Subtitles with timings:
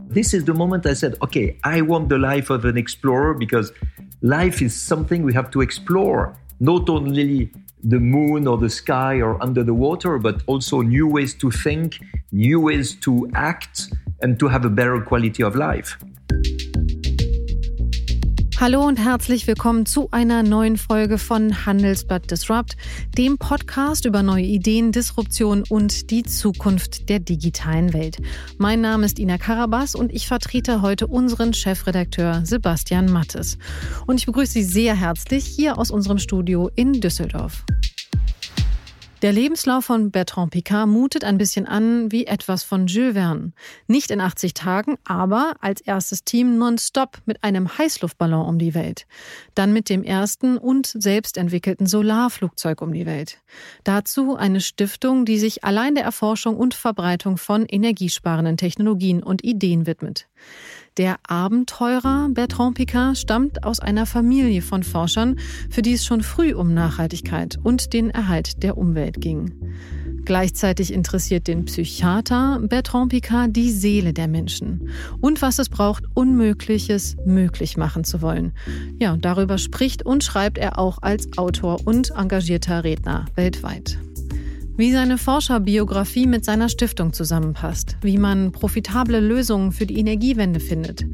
[0.00, 3.72] This is the moment I said, okay, I want the life of an explorer because
[4.20, 7.50] life is something we have to explore, not only
[7.84, 11.98] the moon or the sky or under the water, but also new ways to think,
[12.30, 15.98] new ways to act, and to have a better quality of life.
[18.62, 22.76] Hallo und herzlich willkommen zu einer neuen Folge von Handelsblatt Disrupt,
[23.18, 28.18] dem Podcast über neue Ideen, Disruption und die Zukunft der digitalen Welt.
[28.58, 33.58] Mein Name ist Ina Karabas und ich vertrete heute unseren Chefredakteur Sebastian Mattes.
[34.06, 37.64] Und ich begrüße Sie sehr herzlich hier aus unserem Studio in Düsseldorf.
[39.22, 43.52] Der Lebenslauf von Bertrand Picard mutet ein bisschen an wie etwas von Jules Verne.
[43.86, 49.06] Nicht in 80 Tagen, aber als erstes Team nonstop mit einem Heißluftballon um die Welt.
[49.54, 53.38] Dann mit dem ersten und selbst entwickelten Solarflugzeug um die Welt.
[53.84, 59.86] Dazu eine Stiftung, die sich allein der Erforschung und Verbreitung von energiesparenden Technologien und Ideen
[59.86, 60.26] widmet.
[60.98, 65.38] Der Abenteurer Bertrand Picard stammt aus einer Familie von Forschern,
[65.70, 69.52] für die es schon früh um Nachhaltigkeit und den Erhalt der Umwelt ging.
[70.26, 74.90] Gleichzeitig interessiert den Psychiater Bertrand Picard die Seele der Menschen
[75.22, 78.52] und was es braucht, Unmögliches möglich machen zu wollen.
[79.00, 83.98] Ja, darüber spricht und schreibt er auch als Autor und engagierter Redner weltweit.
[84.82, 91.06] Wie seine Forscherbiografie mit seiner Stiftung zusammenpasst, wie man profitable Lösungen für die Energiewende findet,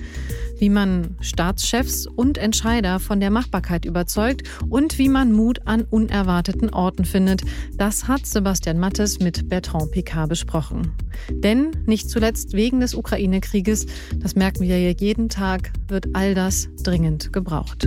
[0.58, 6.70] wie man Staatschefs und Entscheider von der Machbarkeit überzeugt und wie man Mut an unerwarteten
[6.70, 7.42] Orten findet,
[7.76, 10.92] das hat Sebastian Mattes mit Bertrand Picard besprochen.
[11.30, 13.84] Denn nicht zuletzt wegen des Ukraine-Krieges,
[14.16, 17.86] das merken wir ja jeden Tag, wird all das dringend gebraucht.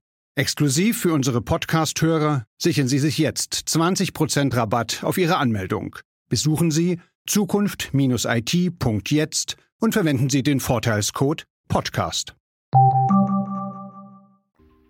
[0.41, 5.97] Exklusiv für unsere Podcast-Hörer sichern Sie sich jetzt 20% Rabatt auf Ihre Anmeldung.
[6.29, 12.33] Besuchen Sie zukunft-it.jetzt und verwenden Sie den Vorteilscode Podcast.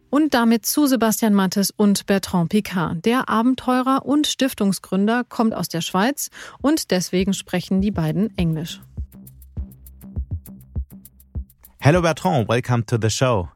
[0.10, 3.04] Und damit zu Sebastian Mattes und Bertrand Picard.
[3.04, 6.30] Der Abenteurer und Stiftungsgründer kommt aus der Schweiz
[6.62, 8.80] und deswegen sprechen die beiden Englisch.
[11.82, 13.50] Hello Bertrand, welcome to the show.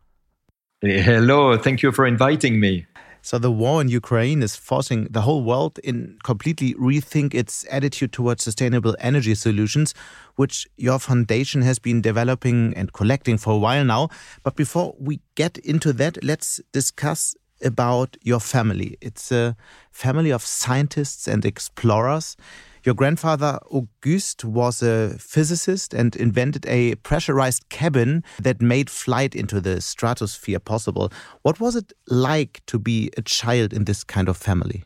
[0.82, 2.86] Hello, thank you for inviting me.
[3.22, 8.12] So the war in Ukraine is forcing the whole world in completely rethink its attitude
[8.12, 9.96] towards sustainable energy solutions,
[10.36, 14.10] which your foundation has been developing and collecting for a while now.
[14.44, 18.98] But before we get into that, let's discuss about your family.
[19.02, 19.56] It's a
[19.92, 22.38] family of scientists and explorers.
[22.86, 29.60] Your grandfather, Auguste, was a physicist and invented a pressurized cabin that made flight into
[29.60, 31.12] the stratosphere possible.
[31.42, 34.84] What was it like to be a child in this kind of family?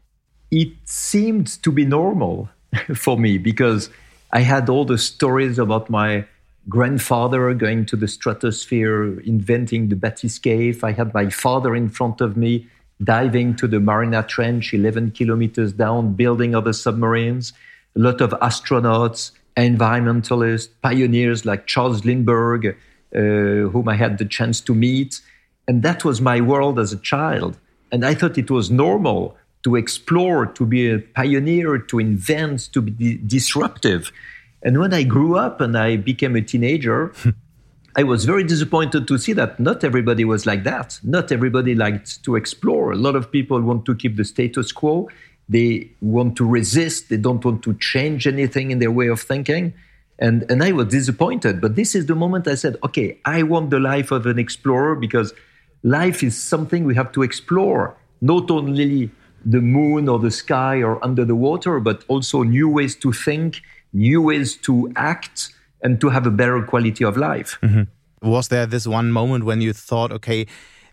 [0.49, 2.47] It seemed to be normal
[2.95, 3.89] for me because
[4.31, 6.25] I had all the stories about my
[6.69, 10.85] grandfather going to the stratosphere, inventing the bathyscaphe.
[10.85, 12.69] I had my father in front of me
[13.03, 17.51] diving to the Mariana Trench, 11 kilometers down, building other submarines
[17.95, 22.75] a lot of astronauts, environmentalists, pioneers like Charles Lindbergh,
[23.15, 25.21] uh, whom I had the chance to meet.
[25.67, 27.57] And that was my world as a child.
[27.91, 32.81] And I thought it was normal to explore, to be a pioneer, to invent, to
[32.81, 34.11] be disruptive.
[34.63, 37.13] And when I grew up and I became a teenager,
[37.95, 40.99] I was very disappointed to see that not everybody was like that.
[41.03, 42.91] Not everybody liked to explore.
[42.91, 45.09] A lot of people want to keep the status quo.
[45.49, 47.09] They want to resist.
[47.09, 49.73] They don't want to change anything in their way of thinking.
[50.19, 51.59] And, and I was disappointed.
[51.59, 54.95] But this is the moment I said, okay, I want the life of an explorer
[54.95, 55.33] because
[55.83, 59.09] life is something we have to explore, not only
[59.45, 63.61] the moon or the sky or under the water, but also new ways to think,
[63.93, 67.57] new ways to act, and to have a better quality of life.
[67.63, 68.29] Mm-hmm.
[68.29, 70.45] Was there this one moment when you thought, okay,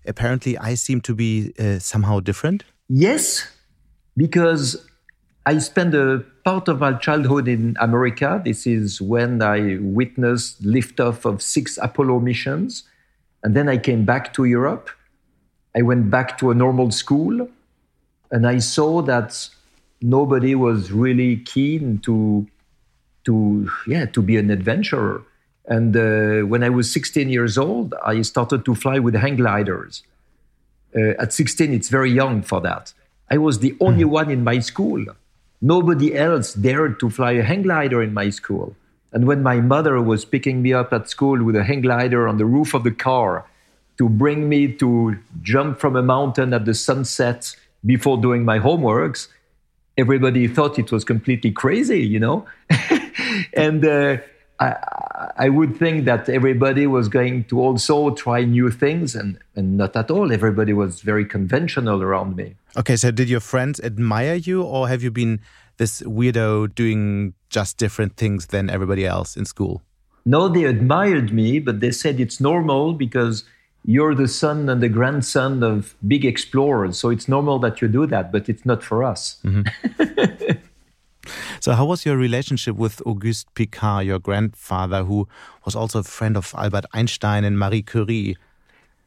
[0.06, 2.62] apparently I seem to be uh, somehow different?
[2.88, 3.49] Yes,
[4.17, 4.87] because
[5.45, 8.41] I spent a part of my childhood in America.
[8.45, 12.85] This is when I witnessed liftoff of six Apollo missions.
[13.43, 14.91] And then I came back to Europe.
[15.77, 17.49] I went back to a normal school
[18.31, 19.49] and I saw that
[20.01, 22.47] nobody was really keen to
[23.25, 25.23] to yeah to be an adventurer.
[25.69, 30.03] And uh, when I was 16 years old, I started to fly with hang gliders.
[30.97, 32.93] Uh, at 16, it's very young for that.
[33.31, 34.11] I was the only mm.
[34.11, 35.05] one in my school.
[35.61, 38.76] Nobody else dared to fly a hang glider in my school.
[39.12, 42.38] And when my mother was picking me up at school with a hang glider on
[42.38, 43.46] the roof of the car
[43.99, 49.29] to bring me to jump from a mountain at the sunset before doing my homeworks,
[49.96, 52.46] everybody thought it was completely crazy, you know?
[53.55, 54.19] and uh,
[54.58, 59.76] I, I, would think that everybody was going to also try new things, and, and
[59.76, 60.32] not at all.
[60.32, 62.55] Everybody was very conventional around me.
[62.76, 65.41] Okay, so did your friends admire you, or have you been
[65.76, 69.82] this weirdo doing just different things than everybody else in school?
[70.25, 73.44] No, they admired me, but they said it's normal because
[73.85, 76.99] you're the son and the grandson of big explorers.
[76.99, 79.38] So it's normal that you do that, but it's not for us.
[79.44, 80.58] Mm -hmm.
[81.61, 85.29] so, how was your relationship with Auguste Piccard, your grandfather, who
[85.64, 88.37] was also a friend of Albert Einstein and Marie Curie?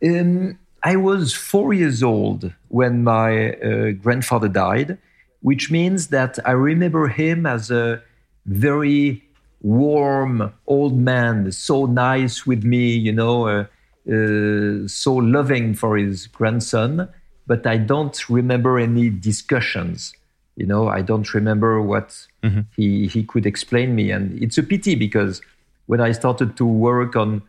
[0.04, 4.98] Um, I was four years old when my uh, grandfather died,
[5.42, 8.02] which means that I remember him as a
[8.46, 9.24] very
[9.62, 13.48] warm old man, so nice with me, you know.
[13.48, 13.66] Uh,
[14.10, 17.10] uh, so loving for his grandson,
[17.46, 20.14] but I don't remember any discussions.
[20.60, 22.10] You know, I don't remember what
[22.44, 22.62] mm-hmm.
[22.76, 24.12] he, he could explain me.
[24.12, 25.42] And it's a pity because
[25.86, 27.42] when I started to work on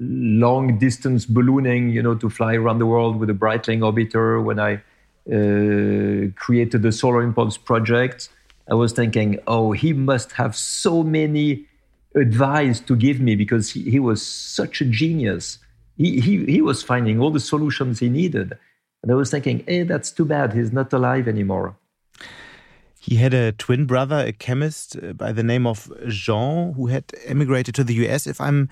[0.00, 4.58] long distance ballooning, you know, to fly around the world with a Breitling orbiter, when
[4.58, 4.72] I
[5.30, 8.28] uh, created the Solar Impulse project,
[8.68, 11.66] I was thinking, oh, he must have so many
[12.16, 15.60] advice to give me because he, he was such a genius.
[15.96, 18.58] He, he, he was finding all the solutions he needed.
[19.04, 20.54] And I was thinking, hey, that's too bad.
[20.54, 21.76] He's not alive anymore.
[23.02, 27.04] He had a twin brother, a chemist uh, by the name of Jean, who had
[27.24, 28.68] emigrated to the US, if I'm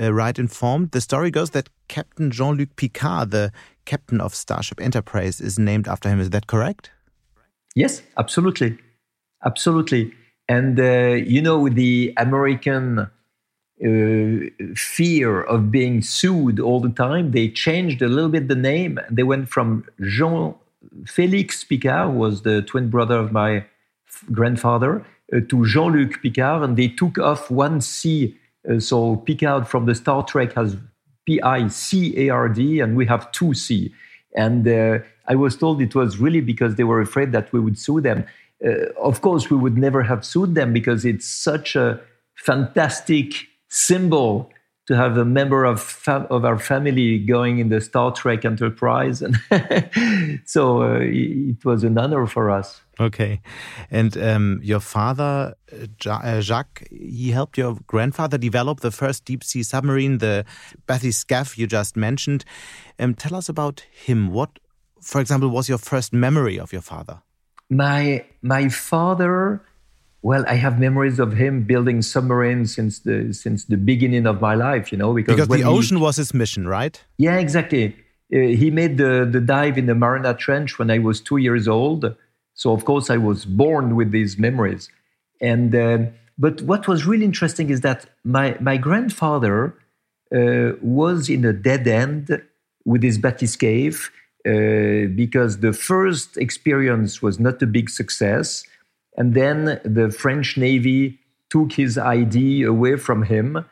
[0.00, 0.92] uh, right informed.
[0.92, 3.50] The story goes that Captain Jean Luc Picard, the
[3.84, 6.20] captain of Starship Enterprise, is named after him.
[6.20, 6.92] Is that correct?
[7.74, 8.78] Yes, absolutely.
[9.44, 10.12] Absolutely.
[10.48, 17.48] And, uh, you know, the American uh, fear of being sued all the time, they
[17.48, 19.00] changed a little bit the name.
[19.10, 20.54] They went from Jean
[21.04, 23.64] Félix Piccard, was the twin brother of my
[24.32, 28.36] grandfather, uh, to Jean Luc Picard, and they took off one C.
[28.68, 30.76] Uh, so Picard from the Star Trek has
[31.26, 33.92] P I C A R D, and we have two C.
[34.36, 34.98] And uh,
[35.28, 38.24] I was told it was really because they were afraid that we would sue them.
[38.64, 42.00] Uh, of course, we would never have sued them because it's such a
[42.34, 44.50] fantastic symbol
[44.86, 49.22] to have a member of fam- of our family going in the Star Trek Enterprise,
[49.22, 49.36] and
[50.44, 52.80] so uh, it was an honor for us.
[53.00, 53.40] Okay,
[53.90, 59.62] and um, your father, uh, Jacques, he helped your grandfather develop the first deep sea
[59.62, 60.44] submarine, the
[60.86, 62.44] Bathyscaphe you just mentioned.
[62.98, 64.30] Um, tell us about him.
[64.30, 64.58] What,
[65.00, 67.22] for example, was your first memory of your father?
[67.70, 69.62] my my father
[70.24, 74.54] well i have memories of him building submarines since the since the beginning of my
[74.54, 77.04] life you know because, because the ocean he, was his mission right?
[77.18, 77.94] Yeah exactly.
[78.34, 81.68] Uh, he made the the dive in the mariana trench when i was two years
[81.68, 82.02] old.
[82.54, 84.88] So of course i was born with these memories.
[85.40, 85.98] And uh,
[86.44, 89.74] but what was really interesting is that my my grandfather
[90.34, 92.24] uh, was in a dead end
[92.84, 94.00] with his bathyscaphe
[94.46, 98.64] uh, because the first experience was not a big success.
[99.16, 101.18] And then the French Navy
[101.50, 103.64] took his ID away from him.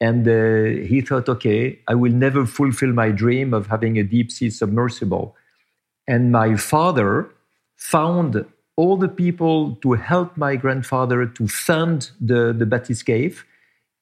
[0.00, 4.30] And uh, he thought, okay, I will never fulfill my dream of having a deep
[4.30, 5.34] sea submersible.
[6.06, 7.30] And my father
[7.76, 8.44] found
[8.76, 13.42] all the people to help my grandfather to fund the, the bathyscaphe.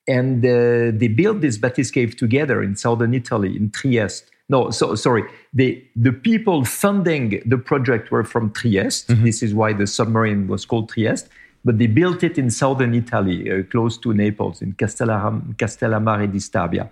[0.07, 5.25] And uh, they built this bathyscaphe together in southern Italy, in Trieste no, so sorry.
[5.53, 9.09] The the people funding the project were from Trieste.
[9.09, 9.25] Mm-hmm.
[9.25, 11.29] This is why the submarine was called Trieste.
[11.65, 16.39] But they built it in southern Italy, uh, close to Naples, in Castellaram, Castellammare di
[16.39, 16.91] Stabia,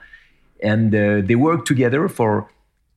[0.62, 2.48] and uh, they worked together for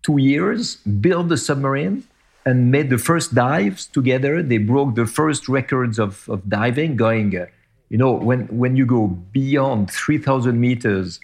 [0.02, 2.06] two years, built the submarine,
[2.46, 4.42] and made the first dives together.
[4.42, 7.36] They broke the first records of, of diving, going.
[7.36, 7.48] Uh,
[7.90, 11.20] you know, when when you go beyond three thousand meters,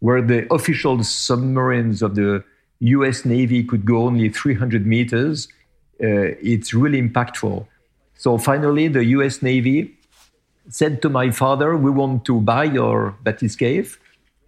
[0.00, 2.42] where the official submarines of the
[2.82, 5.48] US Navy could go only 300 meters,
[6.02, 7.66] uh, it's really impactful.
[8.16, 9.96] So finally, the US Navy
[10.68, 13.96] said to my father, We want to buy your bathyscaphe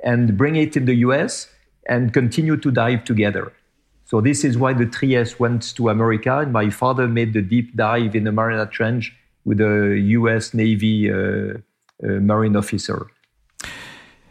[0.03, 1.49] and bring it in the US
[1.89, 3.53] and continue to dive together.
[4.05, 7.75] So this is why the Trieste went to America, and my father made the deep
[7.75, 10.55] dive in the Mariana Trench with the U.S.
[10.55, 11.59] Navy uh,
[12.03, 13.07] marine officer.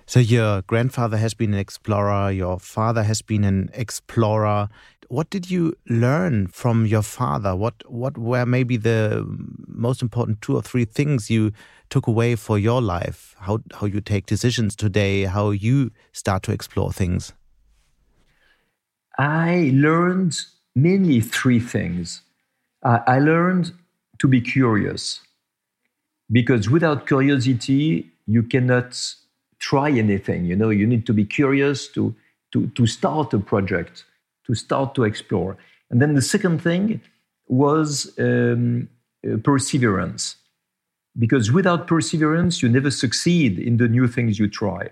[0.05, 4.69] So, your grandfather has been an explorer, your father has been an explorer.
[5.07, 7.55] What did you learn from your father?
[7.55, 9.25] What, what were maybe the
[9.67, 11.51] most important two or three things you
[11.89, 13.35] took away for your life?
[13.39, 17.33] How, how you take decisions today, how you start to explore things?
[19.17, 20.35] I learned
[20.75, 22.21] mainly three things.
[22.81, 23.71] Uh, I learned
[24.19, 25.21] to be curious
[26.31, 28.97] because without curiosity, you cannot
[29.71, 30.41] try anything.
[30.51, 32.13] You know, you need to be curious to,
[32.51, 34.05] to, to start a project,
[34.47, 35.57] to start to explore.
[35.89, 37.01] And then the second thing
[37.47, 37.89] was
[38.19, 38.89] um,
[39.25, 40.35] uh, perseverance.
[41.17, 44.89] Because without perseverance, you never succeed in the new things you try.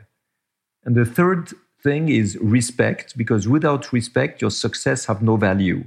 [0.86, 1.44] And the third
[1.84, 5.84] thing is respect, because without respect, your success have no value.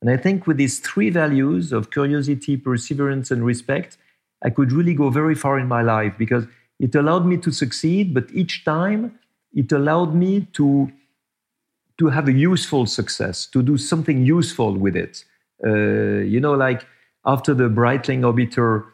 [0.00, 3.98] And I think with these three values of curiosity, perseverance, and respect,
[4.46, 6.44] I could really go very far in my life because
[6.78, 9.18] it allowed me to succeed, but each time
[9.54, 10.90] it allowed me to,
[11.98, 15.24] to have a useful success, to do something useful with it.
[15.66, 16.86] Uh, you know, like
[17.24, 18.84] after the Breitling orbiter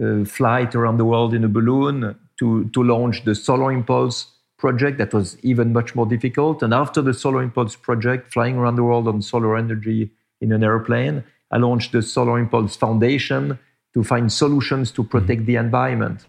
[0.00, 4.98] uh, flight around the world in a balloon to, to launch the Solar Impulse project
[4.98, 6.62] that was even much more difficult.
[6.62, 10.64] And after the Solar Impulse project, flying around the world on solar energy in an
[10.64, 13.58] airplane, I launched the Solar Impulse Foundation
[13.94, 16.26] to find solutions to protect the environment.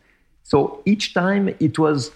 [0.49, 2.09] So each time it was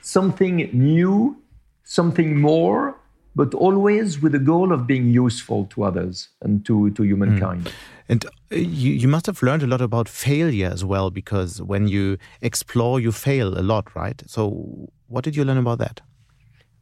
[0.00, 1.36] something new,
[1.84, 2.96] something more,
[3.34, 7.64] but always with the goal of being useful to others and to, to humankind.
[7.64, 7.72] Mm.
[8.08, 11.86] And uh, you, you must have learned a lot about failure as well, because when
[11.86, 14.22] you explore, you fail a lot, right?
[14.26, 16.00] So, what did you learn about that?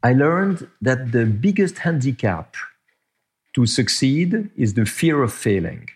[0.05, 2.55] I learned that the biggest handicap
[3.55, 5.89] to succeed is the fear of failing.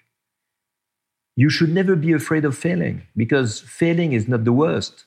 [1.43, 5.05] You should never be afraid of failing because failing is not the worst.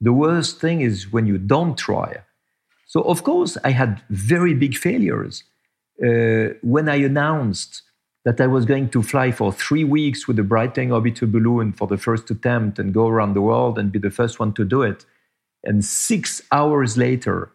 [0.00, 2.10] The worst thing is when you don't try.
[2.86, 5.44] So, of course, I had very big failures.
[6.02, 7.82] Uh, when I announced
[8.24, 11.86] that I was going to fly for three weeks with the Breitling orbiter balloon for
[11.86, 14.80] the first attempt and go around the world and be the first one to do
[14.80, 15.04] it,
[15.64, 17.50] and six hours later,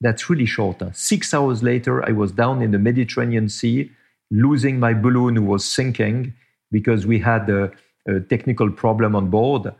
[0.00, 0.78] that's really short.
[0.80, 0.90] Huh?
[0.92, 3.92] Six hours later, I was down in the Mediterranean Sea,
[4.32, 6.34] losing my balloon, who was sinking
[6.70, 7.70] because we had a,
[8.06, 9.72] a technical problem on board.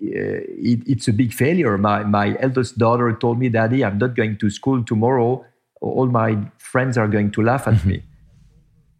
[0.00, 1.76] It, it's a big failure.
[1.78, 5.44] My, my eldest daughter told me, Daddy, I'm not going to school tomorrow.
[5.80, 8.02] All my friends are going to laugh at me.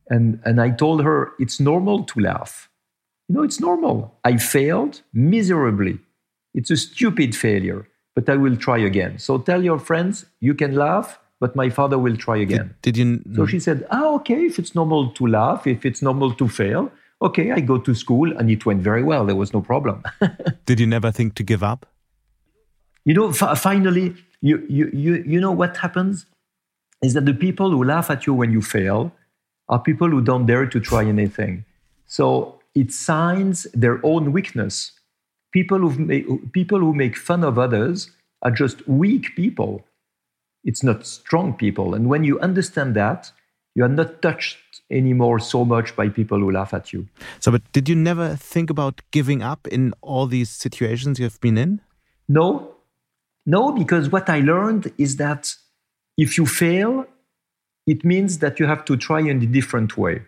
[0.08, 2.68] And, and I told her, it's normal to laugh.
[3.28, 4.18] You know, it's normal.
[4.24, 6.00] I failed miserably.
[6.52, 9.18] It's a stupid failure but I will try again.
[9.18, 12.74] So tell your friends you can laugh, but my father will try again.
[12.82, 13.22] Did, did you?
[13.34, 16.90] So she said, ah, okay, if it's normal to laugh, if it's normal to fail,
[17.22, 19.24] okay, I go to school and it went very well.
[19.26, 20.02] There was no problem.
[20.66, 21.86] did you never think to give up?
[23.04, 26.26] You know, finally, you, you, you, you know what happens
[27.02, 29.12] is that the people who laugh at you when you fail
[29.68, 31.64] are people who don't dare to try anything.
[32.06, 34.92] So it signs their own weakness
[35.52, 38.10] people who make, people who make fun of others
[38.42, 39.84] are just weak people.
[40.64, 41.94] It's not strong people.
[41.94, 43.32] And when you understand that,
[43.80, 44.58] you are not touched
[44.90, 47.08] anymore so much by people who laugh at you.
[47.38, 51.40] So, but did you never think about giving up in all these situations you have
[51.40, 51.80] been in?
[52.28, 52.74] No,
[53.46, 55.54] no, because what I learned is that
[56.18, 57.06] if you fail,
[57.86, 60.20] it means that you have to try in a different way.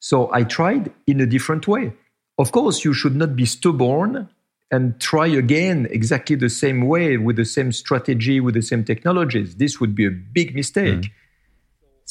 [0.00, 1.92] So I tried in a different way.
[2.38, 4.28] Of course, you should not be stubborn
[4.72, 9.54] and try again exactly the same way with the same strategy, with the same technologies.
[9.54, 11.02] This would be a big mistake.
[11.02, 11.10] Mm.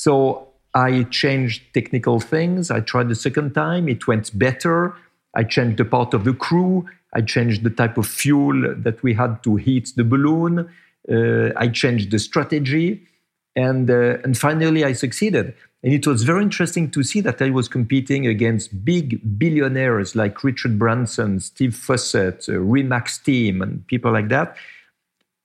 [0.06, 2.72] So I changed technical things.
[2.72, 4.96] I tried the second time, it went better.
[5.36, 6.88] I changed the part of the crew.
[7.14, 10.68] I changed the type of fuel that we had to heat the balloon.
[11.08, 13.04] Uh, I changed the strategy.
[13.56, 15.54] And, uh, and finally, I succeeded.
[15.84, 20.44] And it was very interesting to see that I was competing against big billionaires like
[20.44, 24.58] Richard Branson, Steve Fossett, uh, Remax team, and people like that.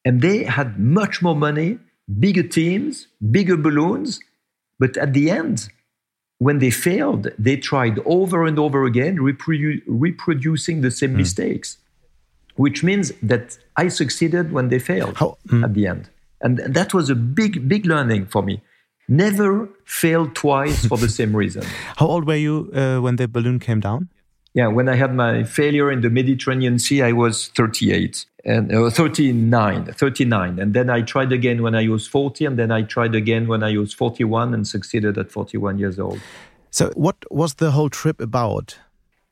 [0.07, 1.79] And they had much more money,
[2.19, 4.19] bigger teams, bigger balloons.
[4.79, 5.69] But at the end,
[6.39, 11.17] when they failed, they tried over and over again, reprodu- reproducing the same mm.
[11.17, 11.79] mistakes,
[12.57, 15.65] which means that I succeeded when they failed How, mm.
[15.65, 16.11] at the end.
[16.43, 18.61] And that was a big, big learning for me
[19.09, 21.65] never failed twice for the same reason.
[21.97, 24.09] How old were you uh, when the balloon came down?
[24.55, 28.89] Yeah, when I had my failure in the Mediterranean Sea, I was 38 and uh,
[28.89, 30.59] 39, 39.
[30.61, 33.65] And then I tried again when I was 40, and then I tried again when
[33.65, 36.21] I was 41 and succeeded at 41 years old.
[36.71, 38.79] So, what was the whole trip about?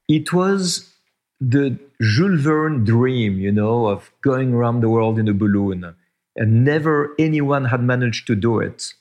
[0.09, 0.93] It was
[1.41, 5.95] the Jules Verne dream, you know, of going around the world in a balloon,
[6.37, 8.93] and never anyone had managed to do it.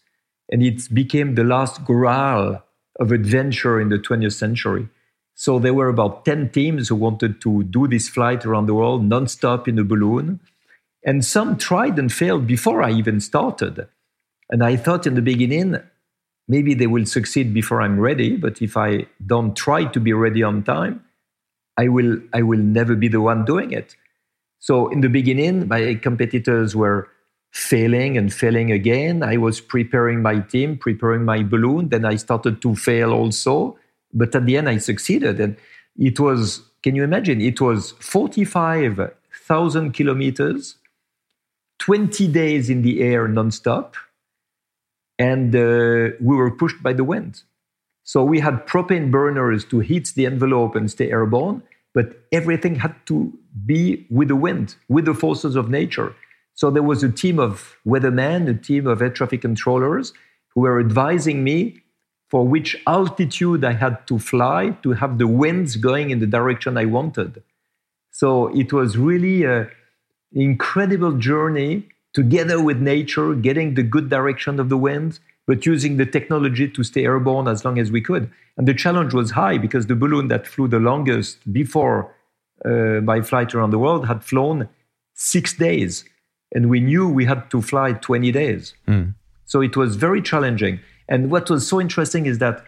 [0.52, 2.64] And it became the last graal
[3.00, 4.90] of adventure in the 20th century.
[5.44, 9.04] So there were about 10 teams who wanted to do this flight around the world
[9.04, 10.40] nonstop in a balloon.
[11.06, 13.90] And some tried and failed before I even started.
[14.50, 15.76] And I thought in the beginning,
[16.48, 18.38] maybe they will succeed before I'm ready.
[18.38, 21.04] But if I don't try to be ready on time,
[21.76, 23.98] I will, I will never be the one doing it.
[24.60, 27.10] So in the beginning, my competitors were
[27.52, 29.22] failing and failing again.
[29.24, 31.90] I was preparing my team, preparing my balloon.
[31.90, 33.78] Then I started to fail also.
[34.14, 35.40] But at the end, I succeeded.
[35.40, 35.58] And
[35.98, 37.42] it was, can you imagine?
[37.42, 40.76] It was 45,000 kilometers,
[41.80, 43.94] 20 days in the air nonstop.
[45.20, 47.44] And uh, we were pushed by the wind.
[48.04, 52.96] So we had propane burners to heat the envelope and stay airborne, but everything had
[53.06, 53.32] to
[53.66, 56.14] be with the wind, with the forces of nature.
[56.56, 60.14] So there was a team of weathermen, a team of air traffic controllers
[60.50, 61.83] who were advising me
[62.34, 66.80] for which altitude I had to fly to have the winds going in the direction
[66.80, 67.44] I wanted.
[68.10, 69.70] So it was really an
[70.34, 76.08] incredible journey together with nature, getting the good direction of the wind, but using the
[76.08, 78.32] technology to stay airborne as long as we could.
[78.58, 82.16] And the challenge was high because the balloon that flew the longest before
[82.66, 84.68] uh, my flight around the world had flown
[85.14, 86.04] six days.
[86.52, 88.74] And we knew we had to fly 20 days.
[88.88, 89.14] Mm.
[89.46, 90.80] So it was very challenging.
[91.10, 92.64] And what was so interesting is that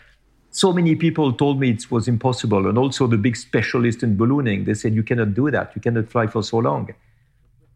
[0.51, 2.68] so many people told me it was impossible.
[2.68, 5.74] And also the big specialists in ballooning, they said, you cannot do that.
[5.75, 6.94] You cannot fly for so long.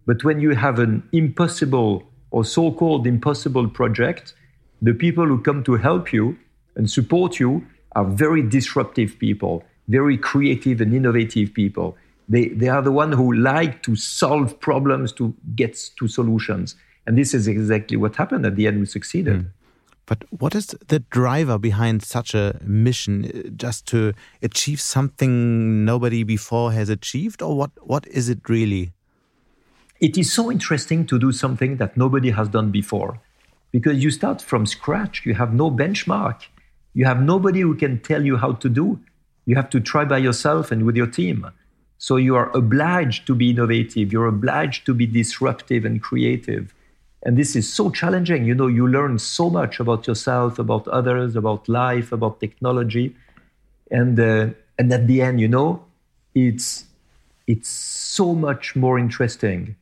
[0.06, 4.34] But when you have an impossible or so called impossible project,
[4.82, 6.38] the people who come to help you
[6.76, 11.98] and support you are very disruptive people, very creative and innovative people.
[12.30, 16.76] They, they are the one who like to solve problems to get to solutions.
[17.06, 18.46] And this is exactly what happened.
[18.46, 19.40] At the end, we succeeded.
[19.40, 19.48] Mm.
[20.10, 23.26] But what is the driver behind such a mission?
[23.26, 27.70] Uh, just to achieve something nobody before has achieved, or what?
[27.82, 28.92] What is it really?
[30.00, 33.22] It is so interesting to do something that nobody has done before,
[33.72, 35.28] because you start from scratch.
[35.28, 36.48] You have no benchmark.
[36.96, 39.00] You have nobody who can tell you how to do.
[39.46, 41.46] You have to try by yourself and with your team.
[42.00, 44.12] So you are obliged to be innovative.
[44.12, 46.74] You're obliged to be disruptive and creative.
[47.24, 48.46] And this is so challenging.
[48.46, 53.16] You know, you learn so much about yourself, about others, about life, about technology.
[53.92, 55.84] And, uh, and at the end, you know,
[56.34, 56.86] it's,
[57.48, 59.76] it's so much more interesting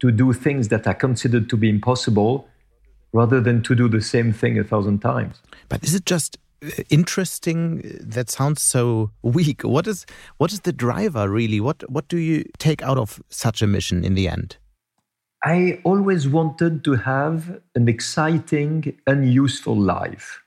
[0.00, 2.48] to do things that are considered to be impossible
[3.12, 5.40] rather than to do the same thing a thousand times.
[5.68, 6.38] But is it just
[6.88, 10.06] interesting that sounds so weak what is
[10.38, 14.04] what is the driver really what what do you take out of such a mission
[14.04, 14.56] in the end
[15.46, 18.74] i always wanted to have an exciting
[19.06, 20.42] and useful life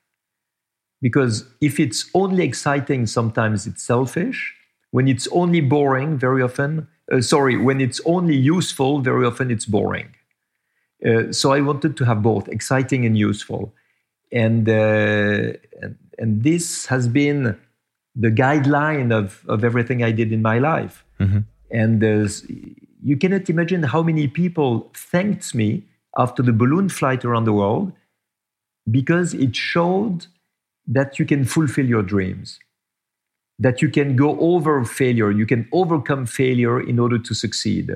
[1.01, 4.39] because if it's only exciting sometimes it's selfish
[4.91, 9.65] when it's only boring very often uh, sorry when it's only useful very often it's
[9.65, 10.09] boring
[11.07, 13.73] uh, so i wanted to have both exciting and useful
[14.31, 17.57] and, uh, and, and this has been
[18.15, 21.05] the guideline of, of everything I did in my life.
[21.19, 21.39] Mm-hmm.
[21.71, 22.03] And
[23.01, 25.83] you cannot imagine how many people thanked me
[26.17, 27.93] after the balloon flight around the world
[28.89, 30.27] because it showed
[30.87, 32.59] that you can fulfill your dreams,
[33.59, 37.95] that you can go over failure, you can overcome failure in order to succeed.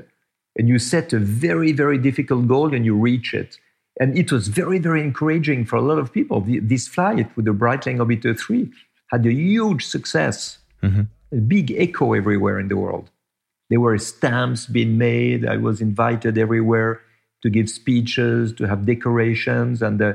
[0.56, 3.58] And you set a very, very difficult goal and you reach it.
[4.00, 6.40] And it was very, very encouraging for a lot of people.
[6.40, 8.70] The, this flight with the Breitling Orbiter 3
[9.10, 11.02] had a huge success, mm-hmm.
[11.32, 13.10] a big echo everywhere in the world.
[13.70, 15.46] There were stamps being made.
[15.46, 17.00] I was invited everywhere
[17.42, 19.82] to give speeches, to have decorations.
[19.82, 20.14] And uh,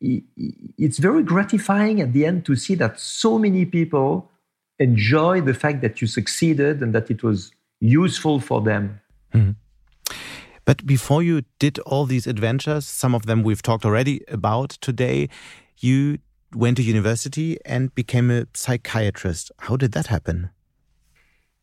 [0.00, 4.30] it's very gratifying at the end to see that so many people
[4.78, 9.00] enjoy the fact that you succeeded and that it was useful for them.
[9.34, 9.52] Mm-hmm.
[10.64, 15.28] But before you did all these adventures, some of them we've talked already about today,
[15.78, 16.18] you
[16.54, 19.50] went to university and became a psychiatrist.
[19.58, 20.50] How did that happen?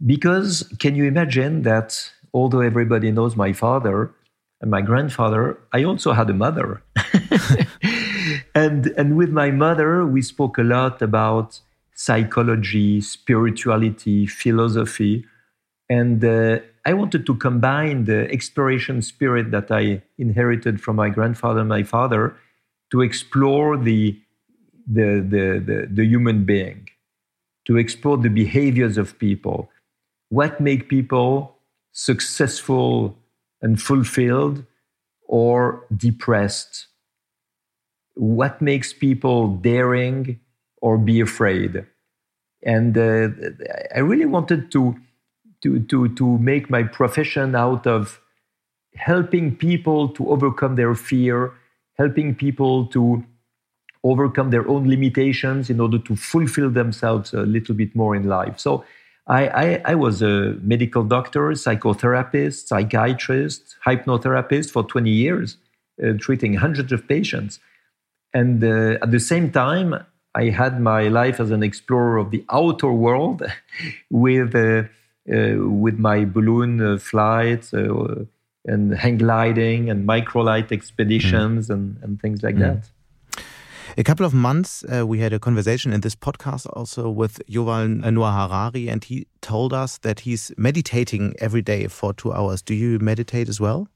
[0.06, 4.12] Because can you imagine that although everybody knows my father
[4.62, 6.82] and my grandfather, I also had a mother.
[8.56, 11.60] and and with my mother we spoke a lot about
[11.98, 15.26] psychology, spirituality, philosophy.
[15.90, 21.62] And uh, I wanted to combine the exploration spirit that I inherited from my grandfather
[21.62, 22.36] and my father
[22.92, 24.18] to explore the,
[24.88, 26.88] the, the, the, the human being,
[27.66, 29.70] to explore the behaviors of people,
[30.30, 31.56] what make people
[31.92, 33.18] successful
[33.62, 34.66] and fulfilled
[35.28, 36.88] or depressed?
[38.16, 40.40] What makes people daring
[40.82, 41.86] or be afraid?
[42.64, 43.30] And uh,
[43.96, 44.96] I really wanted to,
[45.64, 48.20] to, to, to make my profession out of
[48.96, 51.54] helping people to overcome their fear,
[51.98, 53.24] helping people to
[54.04, 58.60] overcome their own limitations in order to fulfill themselves a little bit more in life.
[58.60, 58.84] So
[59.28, 65.58] I, I, I, was a medical doctor, psychotherapist, psychiatrist, hypnotherapist for 20 years,
[66.02, 67.60] uh, treating hundreds of patients.
[68.34, 69.96] And uh, at the same time,
[70.34, 73.44] I had my life as an explorer of the outer world
[74.10, 74.84] with, uh,
[75.30, 78.24] uh with my balloon uh, flights uh,
[78.66, 81.74] and hang gliding and microlight expeditions mm.
[81.74, 82.60] and, and things like mm.
[82.60, 82.90] that.
[84.00, 88.12] A couple of months, uh, we had a conversation in this podcast also with Yuval
[88.14, 92.62] Noah Harari, and he told us that he's meditating every day for two hours.
[92.62, 93.88] Do you meditate as well?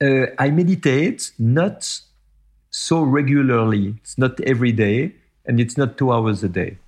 [0.00, 2.02] Uh, I meditate not
[2.70, 3.96] so regularly.
[4.00, 5.12] It's not every day,
[5.44, 6.78] and it's not two hours a day.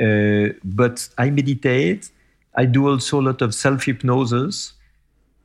[0.00, 2.08] Uh, but I meditate.
[2.54, 4.74] I do also a lot of self hypnosis,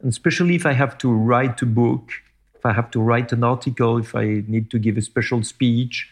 [0.08, 2.12] especially if I have to write a book
[2.62, 6.08] if I have to write an article, if I need to give a special speech,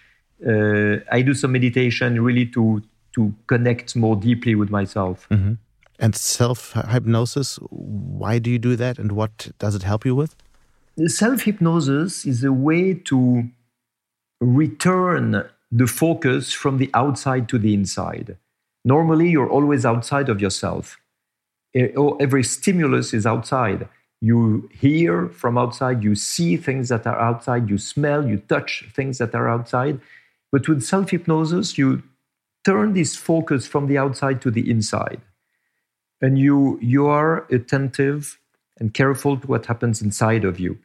[0.46, 2.82] uh, I do some meditation really to
[3.16, 5.28] to connect more deeply with myself.
[5.30, 5.58] Mm -hmm.
[6.00, 7.60] And self hypnosis,
[8.22, 10.36] why do you do that, and what does it help you with?
[11.06, 13.18] Self hypnosis is a way to
[14.40, 15.44] return
[15.78, 18.38] the focus from the outside to the inside.
[18.82, 20.98] Normally, you're always outside of yourself.
[22.20, 23.88] Every stimulus is outside
[24.22, 29.18] you hear from outside, you see things that are outside, you smell, you touch things
[29.18, 30.00] that are outside.
[30.52, 32.04] But with self hypnosis, you
[32.66, 35.22] turn this focus from the outside to the inside.
[36.22, 38.40] And you, you are attentive
[38.78, 40.78] and careful to what happens inside of you.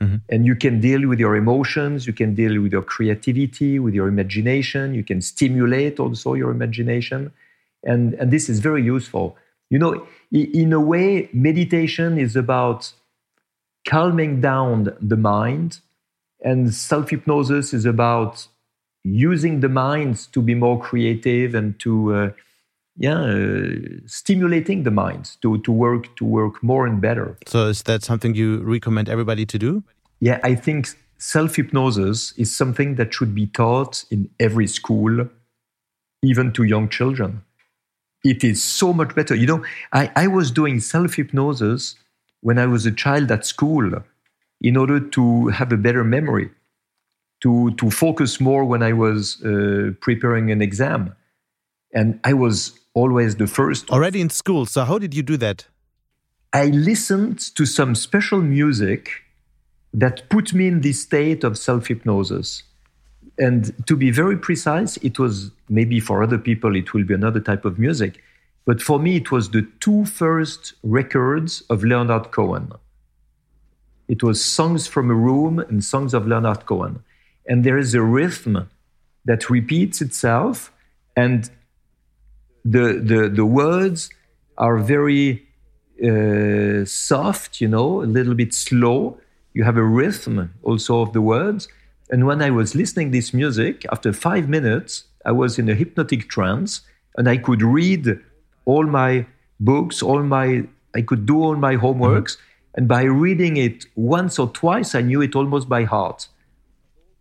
[0.00, 0.16] Mm-hmm.
[0.28, 4.08] And you can deal with your emotions, you can deal with your creativity, with your
[4.08, 7.32] imagination, you can stimulate also your imagination.
[7.84, 9.36] And, and this is very useful.
[9.74, 12.92] You know, in a way, meditation is about
[13.84, 15.80] calming down the mind,
[16.44, 18.46] and self hypnosis is about
[19.02, 22.30] using the minds to be more creative and to, uh,
[22.96, 23.74] yeah, uh,
[24.06, 27.36] stimulating the mind to, to work to work more and better.
[27.48, 29.82] So, is that something you recommend everybody to do?
[30.20, 35.28] Yeah, I think self hypnosis is something that should be taught in every school,
[36.22, 37.42] even to young children
[38.24, 39.34] it is so much better.
[39.34, 41.94] You know, I, I was doing self hypnosis
[42.40, 44.02] when I was a child at school
[44.60, 46.50] in order to have a better memory,
[47.42, 51.14] to, to focus more when I was uh, preparing an exam.
[51.92, 53.90] And I was always the first.
[53.90, 54.66] Already in school.
[54.66, 55.66] So, how did you do that?
[56.52, 59.10] I listened to some special music
[59.92, 62.62] that put me in this state of self hypnosis
[63.38, 67.40] and to be very precise, it was maybe for other people it will be another
[67.40, 68.22] type of music,
[68.64, 72.72] but for me it was the two first records of Leonard Cohen.
[74.08, 77.02] It was songs from a room and songs of Leonard Cohen,
[77.46, 78.68] and there is a rhythm
[79.24, 80.72] that repeats itself,
[81.16, 81.50] and
[82.64, 84.10] the the the words
[84.58, 85.42] are very
[86.02, 89.18] uh, soft, you know, a little bit slow.
[89.54, 91.68] You have a rhythm also of the words
[92.14, 96.28] and when I was listening this music, after five minutes, I was in a hypnotic
[96.28, 96.82] trance,
[97.18, 98.20] and I could read
[98.66, 99.26] all my
[99.58, 100.62] books, all my
[100.94, 102.76] I could do all my homeworks, mm-hmm.
[102.76, 106.28] and by reading it once or twice, I knew it almost by heart.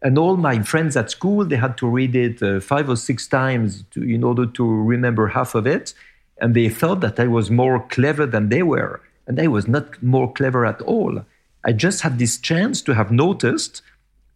[0.04, 3.28] And all my friends at school, they had to read it uh, five or six
[3.28, 5.96] times to, in order to remember half of it,
[6.40, 10.04] and they thought that I was more clever than they were, and I was not
[10.04, 11.26] more clever at all.
[11.66, 13.82] I just had this chance to have noticed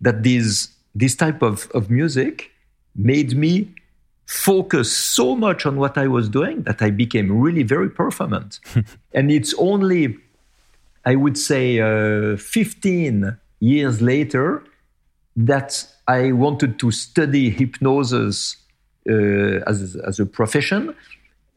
[0.01, 2.51] that this this type of, of music
[2.95, 3.73] made me
[4.25, 8.59] focus so much on what I was doing that I became really very performant.
[9.13, 10.17] and it's only,
[11.05, 14.63] I would say, uh, 15 years later
[15.35, 18.57] that I wanted to study hypnosis
[19.07, 20.95] uh, as, as a profession.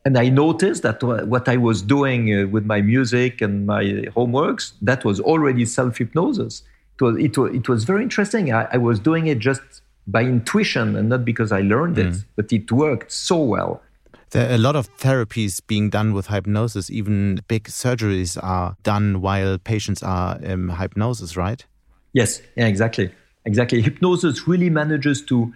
[0.05, 3.85] And I noticed that what I was doing uh, with my music and my
[4.17, 6.63] homeworks, that was already self hypnosis
[7.01, 8.53] it was it was, it was very interesting.
[8.53, 9.63] I, I, was doing it just
[10.07, 12.15] by intuition and not because I learned mm.
[12.15, 13.83] it, but it worked so well.
[14.31, 16.89] There are a lot of therapies being done with hypnosis.
[16.91, 21.65] Even big surgeries are done while patients are in hypnosis, right?
[22.13, 23.11] Yes, yeah, exactly,
[23.45, 23.83] exactly.
[23.83, 25.53] Hypnosis really manages to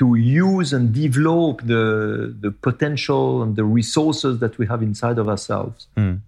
[0.00, 5.28] to use and develop the, the potential and the resources that we have inside of
[5.28, 5.88] ourselves.
[5.94, 6.22] Mm.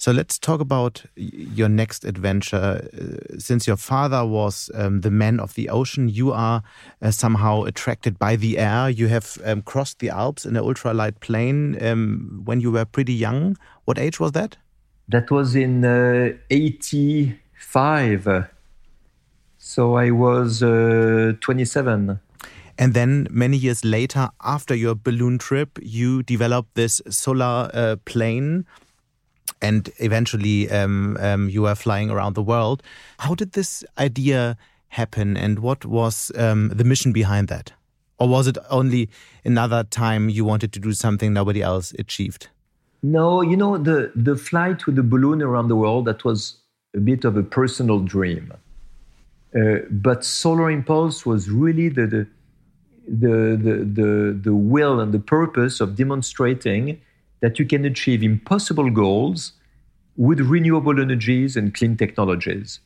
[0.00, 2.88] So let's talk about your next adventure.
[2.90, 6.62] Uh, since your father was um, the man of the ocean, you are
[7.02, 8.88] uh, somehow attracted by the air.
[8.88, 13.12] You have um, crossed the Alps in an ultralight plane um, when you were pretty
[13.12, 13.58] young.
[13.84, 14.56] What age was that?
[15.06, 18.46] That was in uh, 85.
[19.58, 22.18] So I was uh, 27.
[22.78, 28.64] And then many years later, after your balloon trip, you developed this solar uh, plane
[29.60, 32.82] and eventually um, um, you were flying around the world.
[33.18, 34.56] How did this idea
[34.88, 37.72] happen, and what was um, the mission behind that?
[38.18, 39.08] Or was it only
[39.44, 42.48] another time you wanted to do something nobody else achieved?
[43.02, 46.56] No, you know, the, the flight with the balloon around the world, that was
[46.94, 48.52] a bit of a personal dream.
[49.54, 52.26] Uh, but Solar Impulse was really the, the,
[53.08, 57.00] the, the, the, the will and the purpose of demonstrating
[57.40, 59.52] that you can achieve impossible goals
[60.16, 62.80] with renewable energies and clean technologies.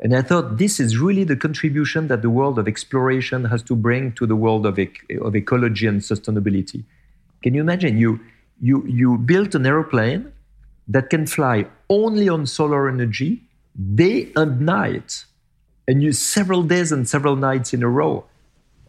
[0.00, 3.74] And I thought this is really the contribution that the world of exploration has to
[3.74, 6.84] bring to the world of, ec- of ecology and sustainability.
[7.42, 7.98] Can you imagine?
[7.98, 8.20] You,
[8.60, 10.32] you, you built an aeroplane
[10.86, 13.42] that can fly only on solar energy
[13.94, 15.24] day and night,
[15.86, 18.24] and you several days and several nights in a row.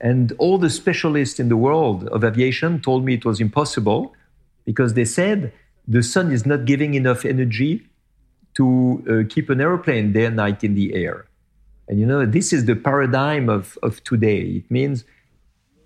[0.01, 4.13] And all the specialists in the world of aviation told me it was impossible
[4.69, 5.51] because they said
[5.88, 7.73] the sun is not giving enough energy
[8.53, 8.65] to
[9.10, 11.25] uh, keep an airplane day and night in the air.
[11.88, 14.41] And you know, this is the paradigm of, of today.
[14.60, 15.05] It means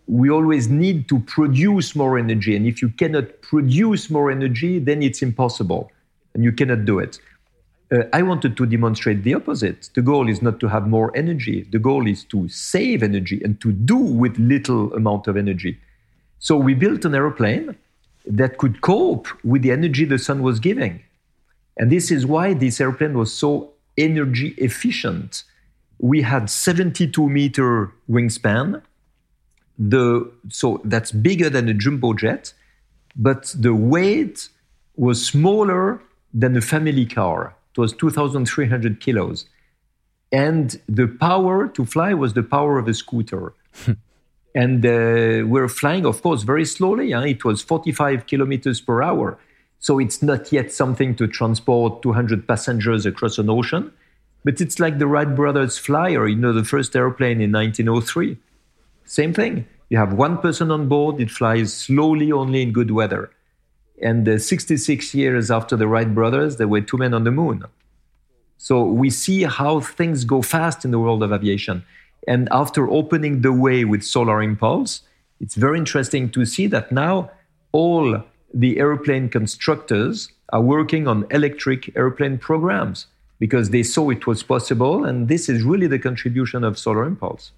[0.06, 2.58] we always need to produce more energy.
[2.58, 5.90] And if you cannot produce more energy, then it's impossible
[6.34, 7.20] and you cannot do it.
[7.90, 9.92] Uh, I wanted to demonstrate the opposite.
[9.96, 11.58] The goal is not to have more energy.
[11.72, 15.80] The goal is to save energy and to do with little amount of energy.
[16.40, 17.78] So we built an aeroplane
[18.26, 21.04] that could cope with the energy the sun was giving.
[21.78, 25.44] And this is why this airplane was so energy efficient.
[26.00, 28.82] We had 72 meter wingspan.
[29.78, 32.54] The, so that's bigger than a jumbo jet,
[33.16, 34.50] but the weight
[34.96, 36.02] was smaller
[36.34, 37.56] than a family car.
[37.76, 39.46] It was 2,300 kilos.
[40.32, 43.54] And the power to fly was the power of a scooter.
[44.56, 47.12] And uh, we're flying, of course, very slowly.
[47.12, 47.22] Huh?
[47.22, 49.38] It was 45 kilometers per hour.
[49.80, 53.92] So it's not yet something to transport 200 passengers across an ocean.
[54.44, 58.38] But it's like the Wright brothers flyer, you know, the first airplane in 1903.
[59.06, 59.66] Same thing.
[59.90, 63.32] You have one person on board, it flies slowly only in good weather.
[64.02, 67.64] And uh, 66 years after the Wright brothers, there were two men on the moon.
[68.58, 71.84] So we see how things go fast in the world of aviation.
[72.28, 75.02] And after opening the way with Solar Impulse,
[75.40, 77.32] it's very interesting to see that now
[77.72, 83.08] all the airplane constructors are working on electric airplane programs
[83.40, 85.04] because they saw it was possible.
[85.04, 87.52] And this is really the contribution of Solar Impulse.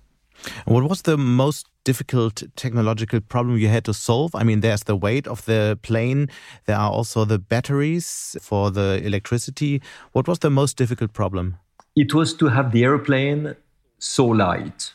[0.65, 4.35] What was the most difficult technological problem you had to solve?
[4.35, 6.29] I mean, there's the weight of the plane,
[6.65, 9.81] there are also the batteries for the electricity.
[10.11, 11.57] What was the most difficult problem?
[11.95, 13.55] It was to have the airplane
[14.05, 14.93] so light?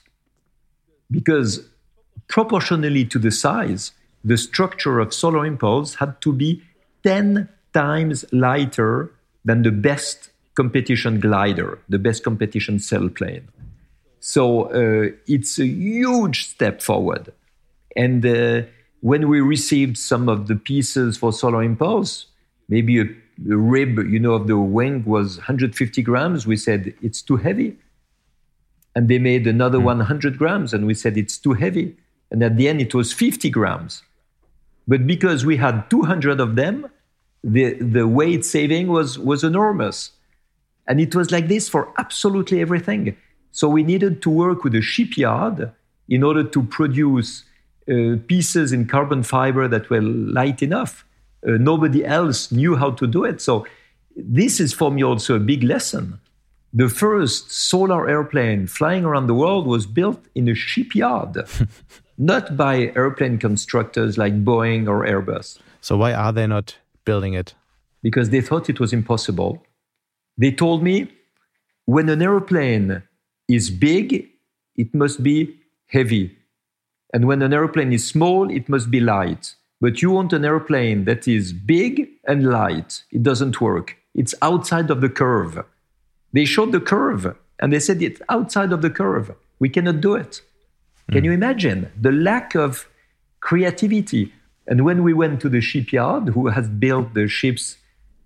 [1.11, 1.69] Because
[2.29, 3.93] proportionally to the size,
[4.25, 6.63] the structure of Solar Impulse had to be
[7.03, 9.11] 10 times lighter
[9.45, 13.45] than the best competition glider, the best competition sailplane.
[14.21, 17.33] So uh, it's a huge step forward.
[17.97, 18.63] And uh,
[19.01, 22.27] when we received some of the pieces for Solar Impulse,
[22.69, 27.23] maybe a, a rib, you know, of the wing was 150 grams, we said it's
[27.23, 27.77] too heavy
[28.95, 29.85] and they made another mm.
[29.85, 31.97] 100 grams and we said it's too heavy.
[32.31, 34.03] And at the end it was 50 grams.
[34.87, 36.89] But because we had 200 of them
[37.43, 40.13] the, the weight saving was, was enormous.
[40.87, 43.17] And it was like this for absolutely everything.
[43.53, 45.73] So we needed to work with a shipyard
[46.09, 47.45] in order to produce
[47.89, 51.05] uh, pieces in carbon fiber that were light enough.
[51.47, 53.41] Uh, nobody else knew how to do it.
[53.41, 53.67] So
[54.17, 56.21] this is for me also a big lesson
[56.73, 61.37] the first solar airplane flying around the world was built in a shipyard,
[62.19, 65.59] not by airplane constructors like Boeing or Airbus.
[65.81, 67.55] So, why are they not building it?
[68.03, 69.63] Because they thought it was impossible.
[70.39, 71.11] They told me
[71.87, 73.03] when an airplane
[73.49, 74.29] is big,
[74.77, 75.57] it must be
[75.87, 76.37] heavy.
[77.13, 79.55] And when an airplane is small, it must be light.
[79.81, 83.03] But you want an airplane that is big and light.
[83.11, 83.97] It doesn't work.
[84.15, 85.65] It's outside of the curve.
[86.33, 89.33] They showed the curve and they said it's outside of the curve.
[89.59, 90.43] We cannot do it.
[91.11, 92.89] Can you imagine the lack of
[93.41, 94.33] creativity?
[94.69, 97.79] And when we went to the shipyard, who has built the ships,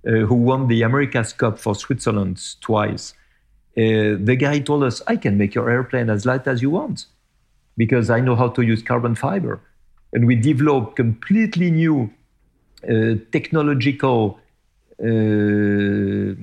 [0.06, 3.14] uh, who won the America's Cup for Switzerland twice,
[3.76, 7.06] uh, the guy told us, I can make your airplane as light as you want
[7.76, 9.60] because I know how to use carbon fiber.
[10.12, 12.10] And we developed completely new
[12.88, 14.38] uh, technological
[15.00, 16.34] uh,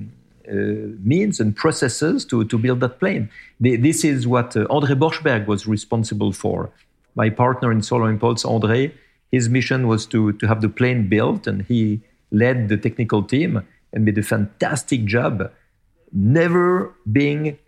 [0.48, 3.30] means and processes to, to build that plane.
[3.60, 6.70] This is what uh, André Borschberg was responsible for.
[7.14, 8.92] My partner in Solar Impulse, André,
[9.30, 12.00] his mission was to, to have the plane built, and he
[12.30, 15.50] led the technical team and did a fantastic job,
[16.12, 17.58] never being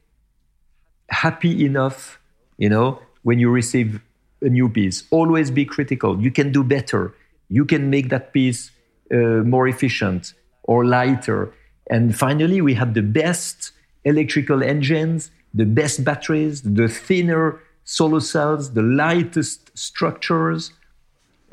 [1.11, 2.19] happy enough,
[2.59, 4.01] you know, when you receive
[4.43, 5.05] a new piece.
[5.11, 6.21] Always be critical.
[6.21, 7.15] You can do better.
[7.49, 8.71] You can make that piece
[9.13, 11.53] uh, more efficient or lighter.
[11.89, 13.73] And finally, we had the best
[14.05, 20.73] electrical engines, the best batteries, the thinner solar cells, the lightest structures.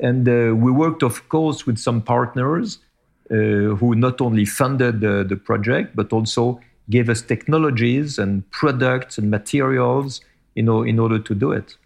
[0.00, 2.78] And uh, we worked, of course, with some partners
[3.30, 9.18] uh, who not only funded the, the project, but also gave us technologies and products
[9.18, 10.20] and materials
[10.54, 11.76] you know, in order to do it.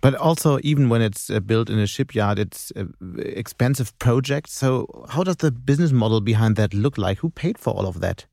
[0.00, 4.48] But also, even when it's uh, built in a shipyard, it's an expensive project.
[4.48, 7.18] So, how does the business model behind that look like?
[7.18, 8.26] Who paid for all of that?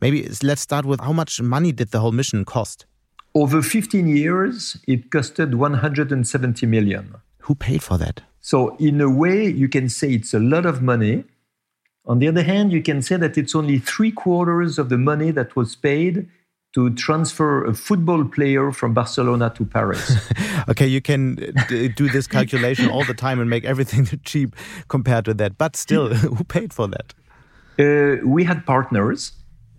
[0.00, 2.84] Maybe let's start with how much money did the whole mission cost?
[3.34, 7.14] Over 15 years, it costed 170 million.
[7.40, 8.22] Who paid for that?
[8.40, 11.24] So, in a way, you can say it's a lot of money.
[12.04, 15.30] On the other hand, you can say that it's only three quarters of the money
[15.30, 16.28] that was paid
[16.76, 20.14] to transfer a football player from Barcelona to Paris.
[20.68, 21.36] okay, you can
[21.96, 24.54] do this calculation all the time and make everything cheap
[24.88, 25.56] compared to that.
[25.56, 27.14] But still, who paid for that?
[27.78, 29.32] Uh, we had partners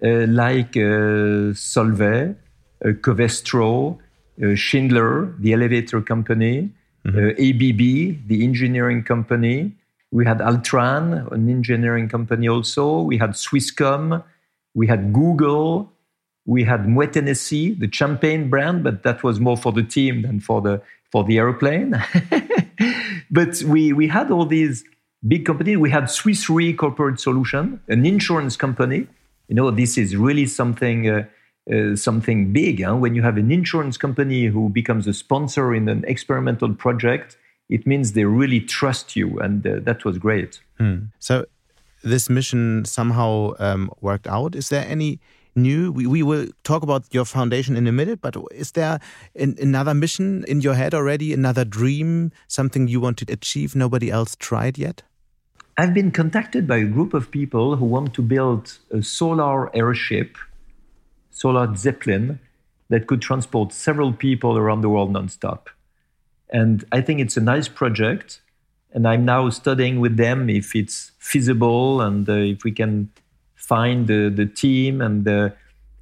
[0.03, 2.36] uh, like uh, Solvay,
[2.83, 3.99] uh, Covestro,
[4.43, 6.71] uh, Schindler, the elevator company,
[7.05, 7.29] mm -hmm.
[7.47, 7.81] ABB,
[8.27, 9.57] the engineering company.
[10.10, 13.05] We had Altran, an engineering company also.
[13.05, 14.23] We had Swisscom.
[14.73, 15.96] We had Google
[16.47, 20.39] we had Moet Hennessy, the champagne brand, but that was more for the team than
[20.39, 20.81] for the
[21.12, 22.01] for the airplane.
[23.31, 24.83] but we we had all these
[25.27, 25.77] big companies.
[25.77, 29.07] We had Swiss Re Corporate Solution, an insurance company.
[29.49, 31.10] You know, this is really something.
[31.10, 31.25] Uh,
[31.69, 32.81] uh, something big.
[32.81, 32.95] Huh?
[32.95, 37.36] When you have an insurance company who becomes a sponsor in an experimental project,
[37.67, 40.62] it means they really trust you, and uh, that was great.
[40.77, 41.07] Hmm.
[41.19, 41.45] So,
[42.05, 44.55] this mission somehow um, worked out.
[44.55, 45.19] Is there any
[45.58, 45.91] new?
[45.91, 49.00] We, we will talk about your foundation in a minute, but is there
[49.36, 54.10] an, another mission in your head already, another dream, something you want to achieve nobody
[54.10, 55.04] else tried yet?
[55.78, 60.38] I've been contacted by a group of people who want to build a solar airship,
[61.32, 62.39] solar Zeppelin,
[62.89, 65.67] that could transport several people around the world nonstop.
[66.50, 68.41] And I think it's a nice project.
[68.93, 73.12] And I'm now studying with them if it's feasible and uh, if we can
[73.67, 75.53] find the, the team and the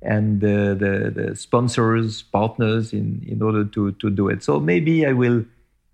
[0.01, 4.43] and the, the, the, sponsors, partners in, in order to, to do it.
[4.43, 5.43] So maybe I will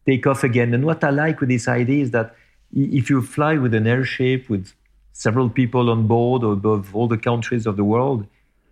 [0.05, 0.73] take off again.
[0.73, 2.36] And what I like with this idea is that
[2.73, 4.73] if you fly with an airship with
[5.13, 8.25] several people on board or above all the countries of the world,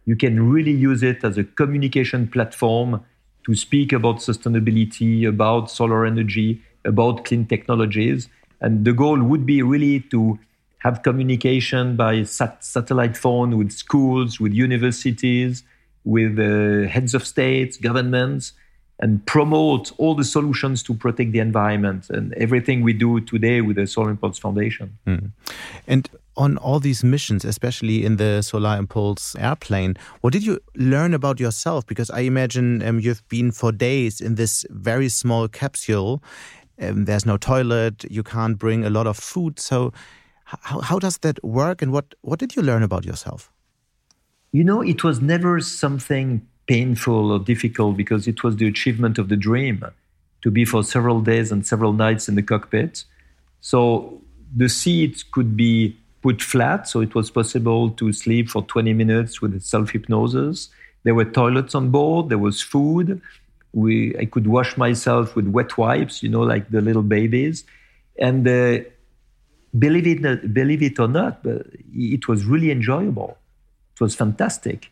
[0.05, 3.01] you can really use it as a communication platform
[3.45, 8.27] to speak about sustainability, about solar energy, about clean technologies.
[8.59, 10.37] And the goal would be really to
[10.79, 15.63] have communication by sat- satellite phone with schools, with universities,
[16.03, 18.53] with uh, heads of states, governments,
[19.01, 23.77] and promote all the solutions to protect the environment and everything we do today with
[23.77, 24.97] the Solar Impulse Foundation.
[25.07, 25.31] Mm.
[25.87, 31.13] And on all these missions, especially in the Solar Impulse airplane, what did you learn
[31.13, 31.85] about yourself?
[31.85, 36.21] Because I imagine um, you've been for days in this very small capsule.
[36.81, 38.05] Um, there's no toilet.
[38.09, 39.59] You can't bring a lot of food.
[39.59, 39.93] So,
[40.61, 43.51] how, how does that work and what, what did you learn about yourself?
[44.51, 49.29] You know, it was never something painful or difficult because it was the achievement of
[49.29, 49.85] the dream
[50.41, 53.03] to be for several days and several nights in the cockpit.
[53.61, 54.21] So
[54.55, 59.41] the seat could be put flat, so it was possible to sleep for 20 minutes
[59.41, 60.69] with self hypnosis.
[61.03, 63.21] There were toilets on board, there was food.
[63.71, 67.65] We, I could wash myself with wet wipes, you know, like the little babies.
[68.17, 68.79] And uh,
[69.77, 73.37] believe it, believe it or not, but it was really enjoyable.
[73.93, 74.91] It was fantastic.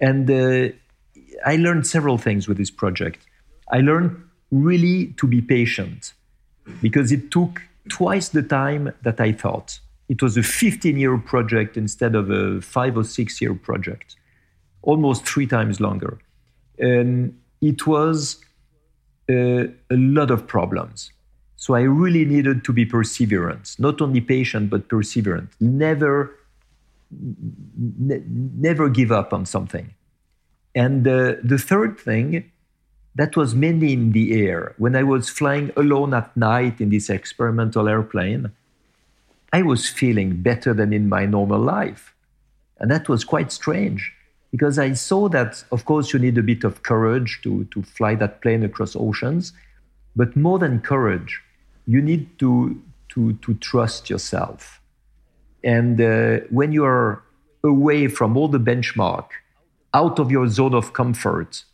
[0.00, 0.74] And uh,
[1.44, 3.26] I learned several things with this project.
[3.70, 6.14] I learned really to be patient
[6.80, 9.80] because it took twice the time that I thought.
[10.08, 14.16] It was a 15 year project instead of a five or six year project,
[14.82, 16.18] almost three times longer.
[16.78, 18.40] And it was
[19.28, 19.34] uh,
[19.90, 21.12] a lot of problems.
[21.58, 25.48] So I really needed to be perseverant, not only patient, but perseverant.
[25.58, 26.38] Never,
[27.10, 28.22] ne-
[28.56, 29.92] never give up on something.
[30.76, 32.48] And uh, the third thing,
[33.16, 34.76] that was mainly in the air.
[34.78, 38.52] When I was flying alone at night in this experimental airplane,
[39.52, 42.14] I was feeling better than in my normal life.
[42.78, 44.14] And that was quite strange
[44.52, 48.14] because I saw that, of course, you need a bit of courage to, to fly
[48.14, 49.52] that plane across oceans.
[50.14, 51.42] But more than courage,
[51.88, 54.80] you need to, to, to trust yourself.
[55.64, 57.24] And uh, when you are
[57.64, 59.28] away from all the benchmark,
[59.94, 61.64] out of your zone of comfort,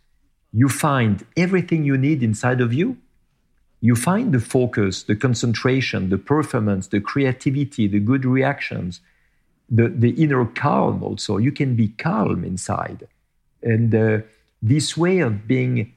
[0.52, 2.96] you find everything you need inside of you.
[3.80, 9.00] You find the focus, the concentration, the performance, the creativity, the good reactions,
[9.68, 11.38] the, the inner calm also.
[11.38, 13.08] You can be calm inside.
[13.62, 14.18] And uh,
[14.62, 15.92] this way of being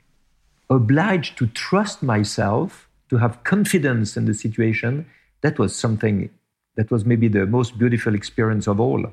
[0.70, 5.06] obliged to trust myself, to have confidence in the situation,
[5.42, 6.30] that was something
[6.76, 9.06] that was maybe the most beautiful experience of all.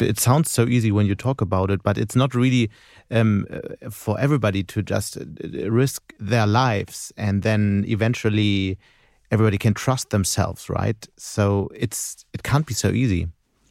[0.00, 2.70] It sounds so easy when you talk about it, but it's not really
[3.10, 3.46] um,
[3.90, 8.78] for everybody to just uh, risk their lives and then eventually
[9.30, 11.06] everybody can trust themselves, right?
[11.16, 13.28] So it's it can't be so easy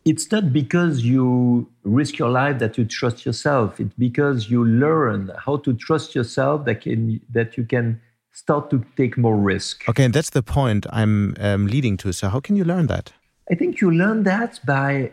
[0.08, 3.78] it's not because you risk your life that you trust yourself.
[3.78, 8.00] It's because you learn how to trust yourself that can that you can
[8.44, 9.76] start to take more risk.
[9.90, 12.12] Okay, and that's the point I'm um, leading to.
[12.14, 13.14] So how can you learn that?
[13.52, 15.12] I think you learn that by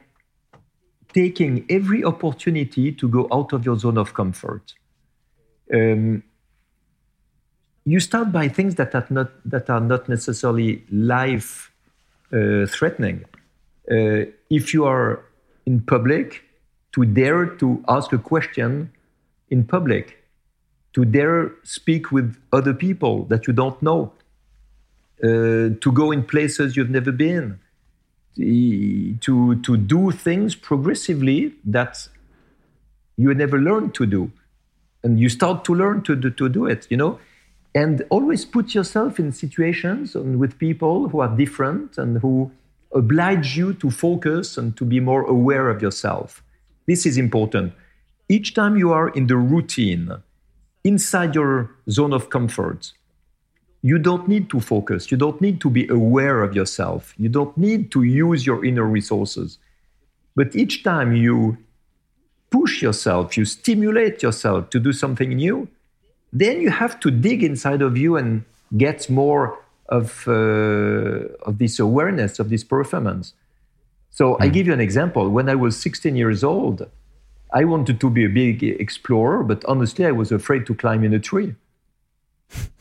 [1.12, 4.74] taking every opportunity to go out of your zone of comfort.
[5.72, 6.22] Um,
[7.84, 11.70] you start by things that are not that are not necessarily life
[12.32, 13.24] uh, threatening
[13.90, 15.24] uh, if you are
[15.66, 16.42] in public,
[16.92, 18.90] to dare to ask a question
[19.50, 20.23] in public,
[20.94, 24.12] to dare speak with other people that you don't know,
[25.22, 27.58] uh, to go in places you've never been,
[28.36, 32.08] to, to do things progressively that
[33.16, 34.30] you never learned to do.
[35.02, 37.18] And you start to learn to do, to do it, you know?
[37.74, 42.50] And always put yourself in situations and with people who are different and who
[42.92, 46.42] oblige you to focus and to be more aware of yourself.
[46.86, 47.72] This is important.
[48.28, 50.22] Each time you are in the routine,
[50.84, 52.92] inside your zone of comfort,
[53.82, 55.10] you don't need to focus.
[55.10, 57.14] You don't need to be aware of yourself.
[57.18, 59.58] You don't need to use your inner resources.
[60.36, 61.58] But each time you
[62.50, 65.68] push yourself, you stimulate yourself to do something new,
[66.32, 68.44] then you have to dig inside of you and
[68.76, 69.58] get more
[69.88, 73.34] of, uh, of this awareness, of this performance.
[74.10, 74.36] So mm.
[74.40, 74.52] I hmm.
[74.52, 75.28] give you an example.
[75.28, 76.88] When I was 16 years old,
[77.54, 81.14] I wanted to be a big explorer, but honestly, I was afraid to climb in
[81.14, 81.54] a tree.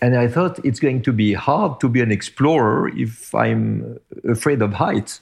[0.01, 4.61] And I thought it's going to be hard to be an explorer if I'm afraid
[4.61, 5.21] of heights.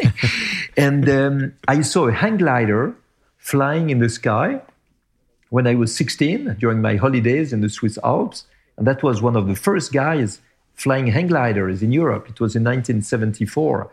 [0.76, 2.94] and um, I saw a hang glider
[3.36, 4.62] flying in the sky
[5.50, 8.44] when I was 16 during my holidays in the Swiss Alps.
[8.76, 10.40] And that was one of the first guys
[10.74, 12.28] flying hang gliders in Europe.
[12.28, 13.92] It was in 1974.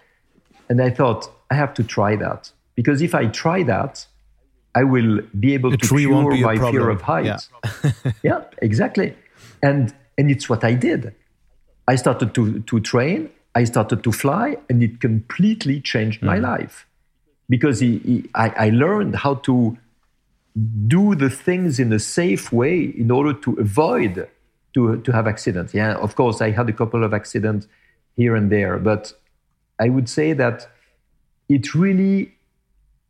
[0.69, 2.51] And I thought, I have to try that.
[2.75, 4.05] Because if I try that,
[4.75, 7.49] I will be able the to cure be my fear of heights.
[7.83, 8.11] Yeah.
[8.23, 9.15] yeah, exactly.
[9.63, 11.15] And, and it's what I did.
[11.87, 16.43] I started to, to train, I started to fly, and it completely changed my mm.
[16.43, 16.85] life.
[17.47, 19.77] Because he, he, I, I learned how to
[20.87, 24.27] do the things in a safe way in order to avoid
[24.73, 25.73] to, to have accidents.
[25.73, 27.67] Yeah, of course, I had a couple of accidents
[28.15, 29.13] here and there, but
[29.79, 30.67] I would say that
[31.47, 32.34] it really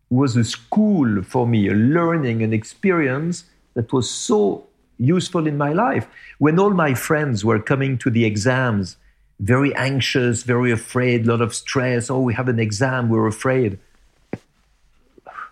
[0.09, 4.65] was a school for me, a learning, an experience that was so
[4.97, 6.07] useful in my life.
[6.37, 8.97] When all my friends were coming to the exams,
[9.39, 12.09] very anxious, very afraid, a lot of stress.
[12.09, 13.77] Oh, we have an exam, we're afraid.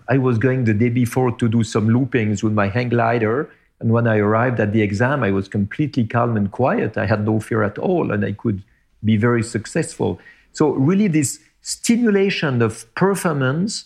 [0.08, 3.50] I was going the day before to do some loopings with my hang glider
[3.84, 6.98] and when I arrived at the exam, I was completely calm and quiet.
[6.98, 8.64] I had no fear at all, and I could
[9.04, 10.22] be very successful.
[10.54, 13.84] So, really, this stimulation of performance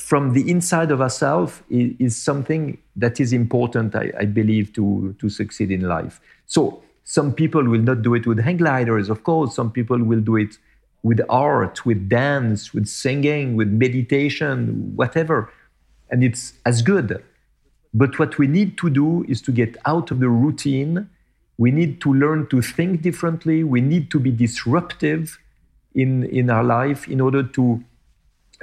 [0.00, 5.14] from the inside of ourselves is, is, something that is important, I, I, believe, to,
[5.18, 6.20] to succeed in life.
[6.46, 9.54] So, some people will not do it with hang gliders, of course.
[9.54, 10.56] Some people will do it
[11.02, 15.52] with art, with dance, with singing, with meditation, whatever.
[16.10, 17.22] And it's as good.
[17.92, 21.08] But what we need to do is to get out of the routine.
[21.58, 23.64] We need to learn to think differently.
[23.64, 25.38] We need to be disruptive
[25.94, 27.82] in, in our life in order to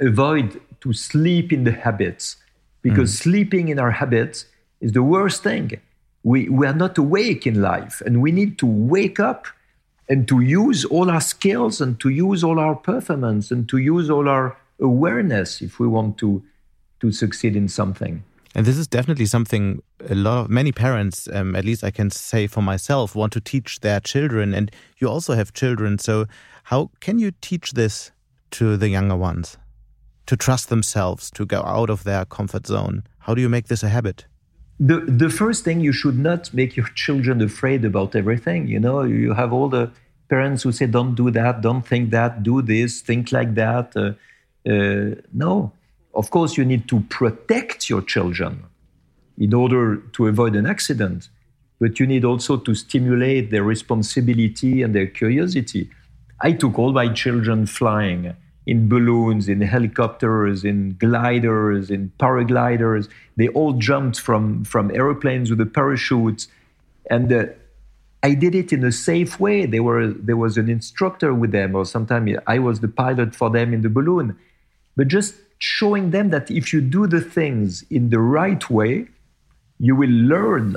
[0.00, 2.36] avoid to sleep in the habits.
[2.82, 3.16] Because mm.
[3.16, 4.46] sleeping in our habits
[4.80, 5.80] is the worst thing.
[6.22, 9.46] We, we are not awake in life, and we need to wake up
[10.08, 14.08] and to use all our skills and to use all our performance and to use
[14.10, 16.42] all our awareness if we want to
[17.00, 18.24] to succeed in something.
[18.54, 22.10] And this is definitely something a lot of many parents, um, at least I can
[22.10, 24.52] say for myself, want to teach their children.
[24.52, 26.26] And you also have children, so
[26.64, 28.10] how can you teach this
[28.52, 29.58] to the younger ones?
[30.28, 33.04] To trust themselves, to go out of their comfort zone.
[33.20, 34.26] How do you make this a habit?
[34.78, 38.68] The the first thing you should not make your children afraid about everything.
[38.68, 39.90] You know, you have all the
[40.28, 44.12] parents who say, "Don't do that, don't think that, do this, think like that." Uh,
[44.70, 45.72] uh, no,
[46.12, 48.52] of course you need to protect your children
[49.38, 51.30] in order to avoid an accident,
[51.80, 55.88] but you need also to stimulate their responsibility and their curiosity.
[56.48, 58.34] I took all my children flying
[58.68, 63.08] in balloons, in helicopters, in gliders, in paragliders.
[63.36, 66.48] They all jumped from, from airplanes with the parachutes.
[67.08, 67.46] And uh,
[68.22, 69.64] I did it in a safe way.
[69.64, 73.48] There, were, there was an instructor with them, or sometimes I was the pilot for
[73.48, 74.38] them in the balloon.
[74.96, 79.08] But just showing them that if you do the things in the right way,
[79.78, 80.76] you will learn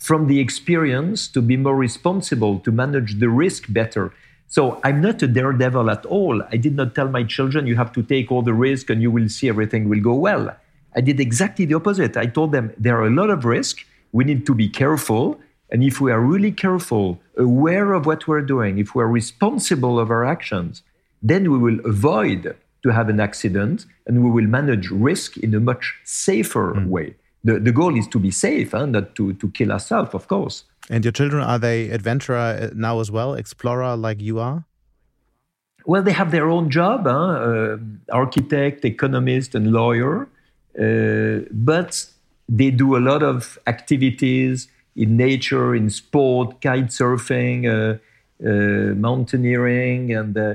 [0.00, 4.12] from the experience to be more responsible, to manage the risk better.
[4.50, 6.42] So I'm not a daredevil at all.
[6.50, 9.08] I did not tell my children, you have to take all the risk and you
[9.08, 10.56] will see everything will go well.
[10.96, 12.16] I did exactly the opposite.
[12.16, 13.86] I told them there are a lot of risk.
[14.10, 15.40] We need to be careful.
[15.70, 20.10] And if we are really careful, aware of what we're doing, if we're responsible of
[20.10, 20.82] our actions,
[21.22, 25.60] then we will avoid to have an accident and we will manage risk in a
[25.60, 26.86] much safer mm.
[26.86, 27.14] way.
[27.42, 30.64] The, the goal is to be safe and not to, to kill ourselves, of course.
[30.90, 34.64] And your children, are they adventurer uh, now as well, explorer like you are?
[35.86, 37.12] Well, they have their own job, huh?
[37.12, 37.78] uh,
[38.12, 40.28] architect, economist, and lawyer.
[40.78, 42.06] Uh, but
[42.48, 47.98] they do a lot of activities in nature, in sport, kite surfing, uh,
[48.46, 50.54] uh mountaineering, and uh,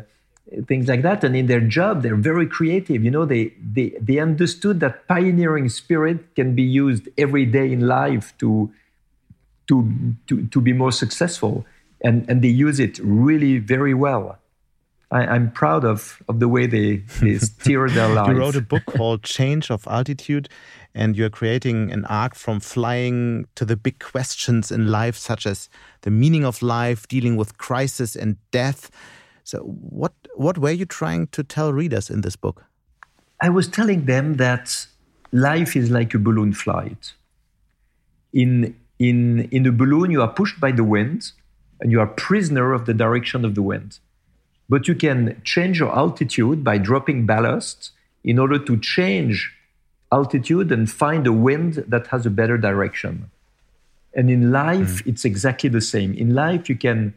[0.67, 1.23] things like that.
[1.23, 3.03] And in their job, they're very creative.
[3.03, 7.87] You know, they, they, they understood that pioneering spirit can be used every day in
[7.87, 8.71] life to,
[9.67, 11.65] to, to, to be more successful.
[12.01, 14.37] And, and they use it really very well.
[15.11, 18.29] I, am proud of, of the way they, they steer their life.
[18.29, 20.49] you wrote a book called Change of Altitude,
[20.93, 25.69] and you're creating an arc from flying to the big questions in life, such as
[26.01, 28.89] the meaning of life, dealing with crisis and death.
[29.45, 32.65] So, what what were you trying to tell readers in this book?
[33.41, 34.87] I was telling them that
[35.31, 37.13] life is like a balloon flight.
[38.33, 41.31] In in in a balloon, you are pushed by the wind,
[41.79, 43.99] and you are prisoner of the direction of the wind.
[44.67, 47.91] But you can change your altitude by dropping ballast
[48.23, 49.53] in order to change
[50.11, 53.29] altitude and find a wind that has a better direction.
[54.15, 55.07] And in life, mm.
[55.07, 56.15] it's exactly the same.
[56.15, 57.13] In life, you can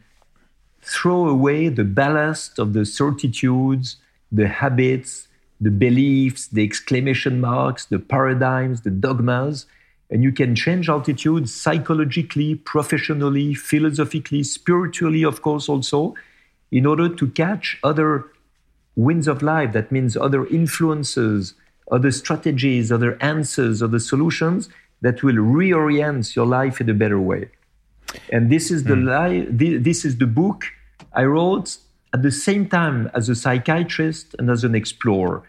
[0.81, 3.97] throw away the ballast of the certitudes,
[4.31, 5.27] the habits,
[5.61, 9.65] the beliefs, the exclamation marks, the paradigms, the dogmas,
[10.09, 16.15] and you can change altitude psychologically, professionally, philosophically, spiritually, of course, also,
[16.71, 18.25] in order to catch other
[18.95, 19.73] winds of life.
[19.73, 21.53] That means other influences,
[21.91, 24.69] other strategies, other answers, other solutions
[25.01, 27.49] that will reorient your life in a better way.
[28.31, 29.49] And this is the mm.
[29.57, 30.65] li- this is the book
[31.13, 31.77] I wrote
[32.13, 35.43] at the same time as a psychiatrist and as an explorer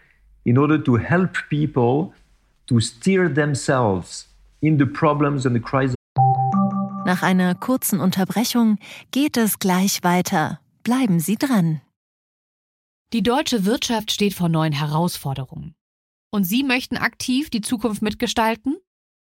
[0.45, 2.13] in order to help people
[2.67, 4.27] to steer themselves
[4.61, 5.95] in the problems and the crises.
[7.05, 8.77] Nach einer kurzen Unterbrechung
[9.11, 10.59] geht es gleich weiter.
[10.83, 11.81] Bleiben Sie dran.
[13.13, 15.75] Die deutsche Wirtschaft steht vor neuen Herausforderungen.
[16.31, 18.77] Und Sie möchten aktiv die Zukunft mitgestalten?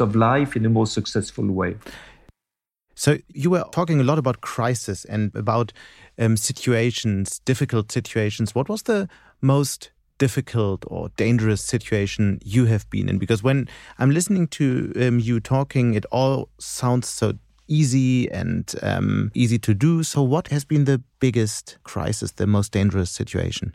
[0.00, 1.76] of life in a more successful way.
[2.94, 5.72] So you were talking a lot about crisis and about
[6.18, 8.54] um, situations, difficult situations.
[8.54, 9.08] What was the
[9.42, 13.18] most difficult or dangerous situation you have been in?
[13.18, 13.68] Because when
[13.98, 17.34] I'm listening to um, you talking, it all sounds so
[17.68, 20.02] easy and um, easy to do.
[20.02, 23.74] So, what has been the biggest crisis, the most dangerous situation?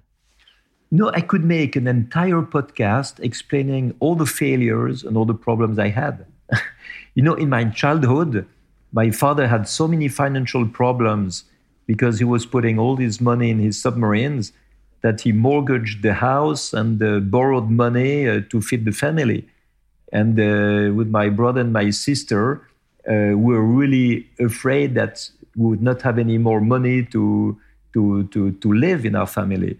[0.93, 5.79] No, I could make an entire podcast explaining all the failures and all the problems
[5.79, 6.25] I had.
[7.13, 8.47] You know, in my childhood,
[8.93, 11.43] my father had so many financial problems
[11.85, 14.53] because he was putting all his money in his submarines
[15.01, 19.45] that he mortgaged the house and uh, borrowed money uh, to feed the family.
[20.13, 22.65] And uh, with my brother and my sister,
[23.09, 27.59] uh, we were really afraid that we would not have any more money to,
[27.91, 29.77] to, to, to live in our family.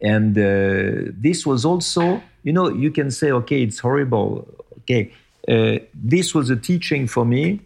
[0.00, 4.46] And uh, this was also, you know, you can say, okay, it's horrible.
[4.80, 5.12] Okay.
[5.48, 7.60] Uh, this was a teaching for me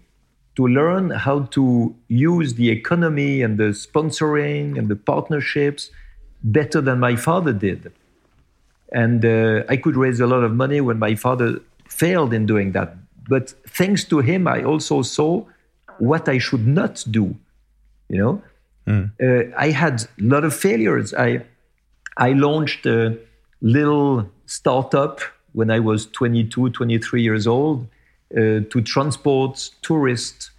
[0.57, 5.91] to learn how to use the economy and the sponsoring and the partnerships
[6.43, 7.93] better than my father did.
[8.93, 12.72] And uh, I could raise a lot of money when my father failed in doing
[12.72, 12.97] that.
[13.28, 15.45] But thanks to him, I also saw
[15.99, 17.37] what I should not do.
[18.09, 18.43] You know,
[18.87, 19.11] mm.
[19.22, 21.14] uh, I had a lot of failures.
[21.14, 21.45] I
[22.16, 23.18] I launched a
[23.61, 25.20] little startup
[25.52, 27.86] when I was 22, 23 years old
[28.32, 30.50] uh, to transport tourists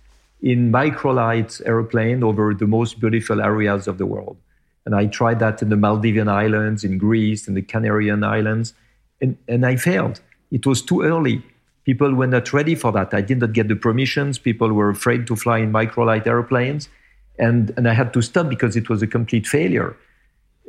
[0.42, 4.38] in microlight airplane over the most beautiful areas of the world.
[4.86, 8.74] And I tried that in the Maldivian Islands, in Greece, in the Canarian Islands,
[9.22, 10.20] and, and I failed.
[10.52, 11.44] It was too early.
[11.86, 13.14] People were not ready for that.
[13.14, 14.40] I did not get the permissions.
[14.40, 16.90] People were afraid to fly in microlight airplanes.
[17.38, 19.96] And, and I had to stop because it was a complete failure.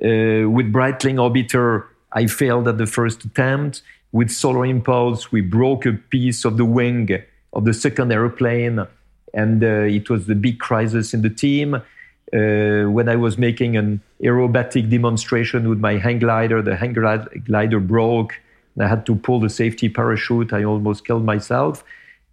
[0.05, 3.83] Uh, with Breitling Orbiter, I failed at the first attempt.
[4.11, 7.09] With Solar Impulse, we broke a piece of the wing
[7.53, 8.85] of the second airplane,
[9.33, 9.67] and uh,
[9.99, 11.75] it was the big crisis in the team.
[11.75, 17.81] Uh, when I was making an aerobatic demonstration with my hang glider, the hang glider
[17.81, 18.41] broke.
[18.75, 20.53] And I had to pull the safety parachute.
[20.53, 21.85] I almost killed myself.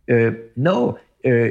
[0.10, 1.50] Uh, no, uh,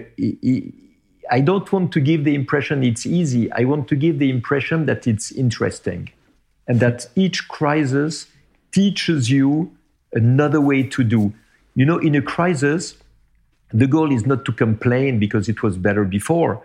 [1.30, 3.50] I don't want to give the impression it's easy.
[3.52, 6.10] I want to give the impression that it's interesting
[6.66, 8.26] and that each crisis
[8.72, 9.70] teaches you
[10.12, 11.32] another way to do.
[11.74, 12.96] You know, in a crisis,
[13.72, 16.62] the goal is not to complain because it was better before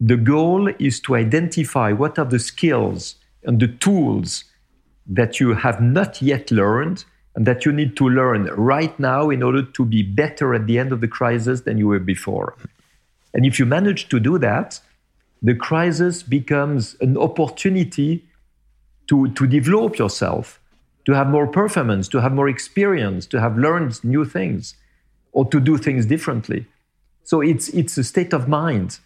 [0.00, 4.44] the goal is to identify what are the skills and the tools
[5.06, 7.04] that you have not yet learned
[7.36, 10.78] and that you need to learn right now in order to be better at the
[10.78, 12.54] end of the crisis than you were before.
[13.34, 14.80] And if you manage to do that,
[15.42, 18.24] the crisis becomes an opportunity
[19.08, 20.60] to, to develop yourself,
[21.04, 24.74] to have more performance, to have more experience, to have learned new things,
[25.32, 26.66] or to do things differently.
[27.24, 28.98] So it's, it's a state of mind.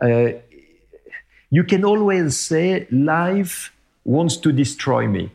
[0.00, 0.32] Uh,
[1.50, 3.72] you can always say, life
[4.04, 5.32] wants to destroy me,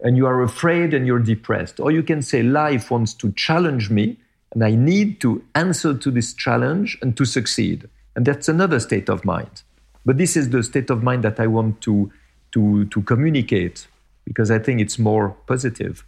[0.00, 1.80] and you are afraid and you're depressed.
[1.80, 4.18] Or you can say, life wants to challenge me,
[4.52, 7.88] and I need to answer to this challenge and to succeed.
[8.14, 9.62] And that's another state of mind.
[10.04, 12.12] But this is the state of mind that I want to,
[12.52, 13.86] to, to communicate
[14.26, 16.04] because I think it's more positive.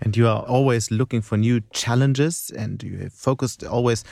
[0.00, 4.04] And you are always looking for new challenges and you have focused always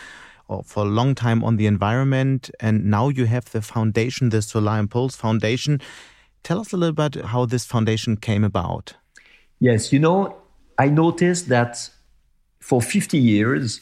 [0.49, 4.43] oh, for a long time on the environment, and now you have the foundation, the
[4.43, 5.81] Solar Impulse Foundation.
[6.45, 8.95] Tell us a little bit how this foundation came about.
[9.59, 10.37] Yes, you know,
[10.79, 11.91] I noticed that
[12.61, 13.81] for 50 years,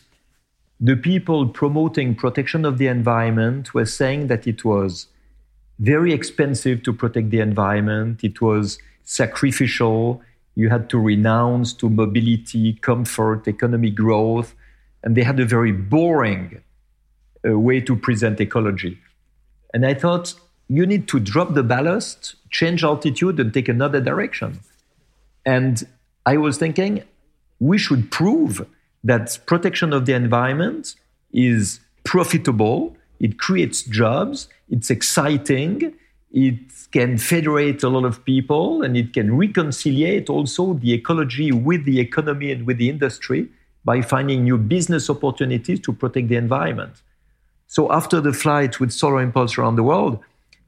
[0.80, 5.08] the people promoting protection of the environment were saying that it was
[5.78, 10.22] very expensive to protect the environment, it was sacrificial,
[10.54, 14.54] you had to renounce to mobility, comfort, economic growth,
[15.02, 16.60] and they had a very boring
[17.48, 18.98] uh, way to present ecology.
[19.72, 20.34] And I thought,
[20.68, 24.60] you need to drop the ballast, change altitude, and take another direction.
[25.46, 25.86] And
[26.26, 27.04] I was thinking,
[27.60, 28.66] we should prove
[29.04, 30.94] that protection of the environment
[31.32, 35.94] is profitable, it creates jobs, it's exciting,
[36.32, 36.58] it
[36.92, 42.00] can federate a lot of people, and it can reconciliate also the ecology with the
[42.00, 43.48] economy and with the industry
[43.84, 47.02] by finding new business opportunities to protect the environment.
[47.66, 50.18] So after the flight with Solar Impulse around the world,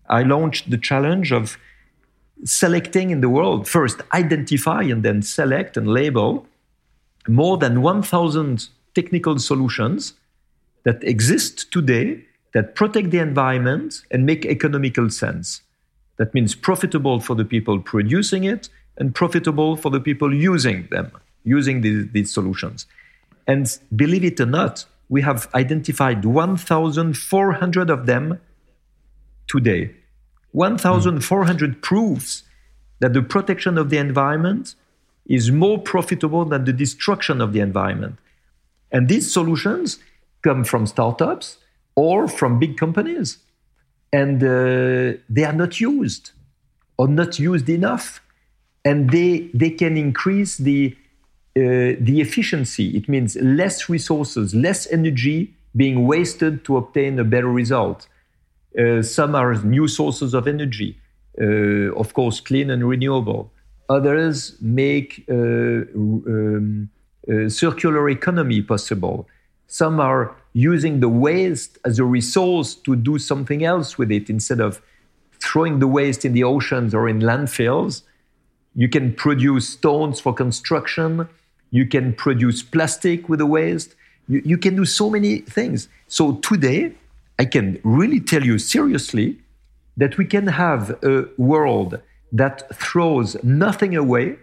[0.08, 1.56] I launched the challenge of
[2.44, 6.46] selecting in the world, first identify and then select and label
[7.28, 10.14] more than 1,000 technical solutions
[10.84, 15.62] that exist today that protect the environment and make economical sense.
[16.16, 18.68] That means profitable for the people producing it
[18.98, 21.12] and profitable for the people using them,
[21.44, 22.86] using these, these solutions.
[23.46, 28.40] And believe it or not, we have identified 1,400 of them
[29.46, 29.94] today.
[30.52, 31.82] 1,400 mm.
[31.82, 32.44] proves
[33.00, 34.74] that the protection of the environment
[35.30, 38.16] is more profitable than the destruction of the environment.
[38.90, 39.98] And these solutions
[40.42, 41.58] come from startups
[41.94, 43.38] or from big companies.
[44.12, 46.32] And uh, they are not used
[46.98, 48.20] or not used enough.
[48.84, 50.96] And they, they can increase the
[51.56, 52.96] uh, the efficiency.
[52.96, 58.06] It means less resources, less energy being wasted to obtain a better result.
[58.78, 60.96] Uh, some are new sources of energy,
[61.42, 63.50] uh, of course, clean and renewable.
[63.90, 66.88] Others make uh, um,
[67.48, 69.28] circular economy possible.
[69.66, 74.60] Some are using the waste as a resource to do something else with it instead
[74.60, 74.80] of
[75.40, 78.02] throwing the waste in the oceans or in landfills.
[78.76, 81.28] You can produce stones for construction.
[81.72, 83.96] You can produce plastic with the waste.
[84.28, 85.88] You, you can do so many things.
[86.06, 86.92] So today,
[87.40, 89.38] I can really tell you seriously
[89.96, 92.00] that we can have a world
[92.32, 94.36] that throws nothing away,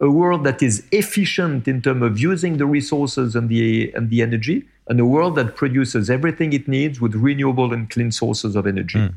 [0.00, 4.22] a world that is efficient in terms of using the resources and the, and the
[4.22, 8.66] energy, and a world that produces everything it needs with renewable and clean sources of
[8.66, 8.98] energy.
[8.98, 9.14] Mm.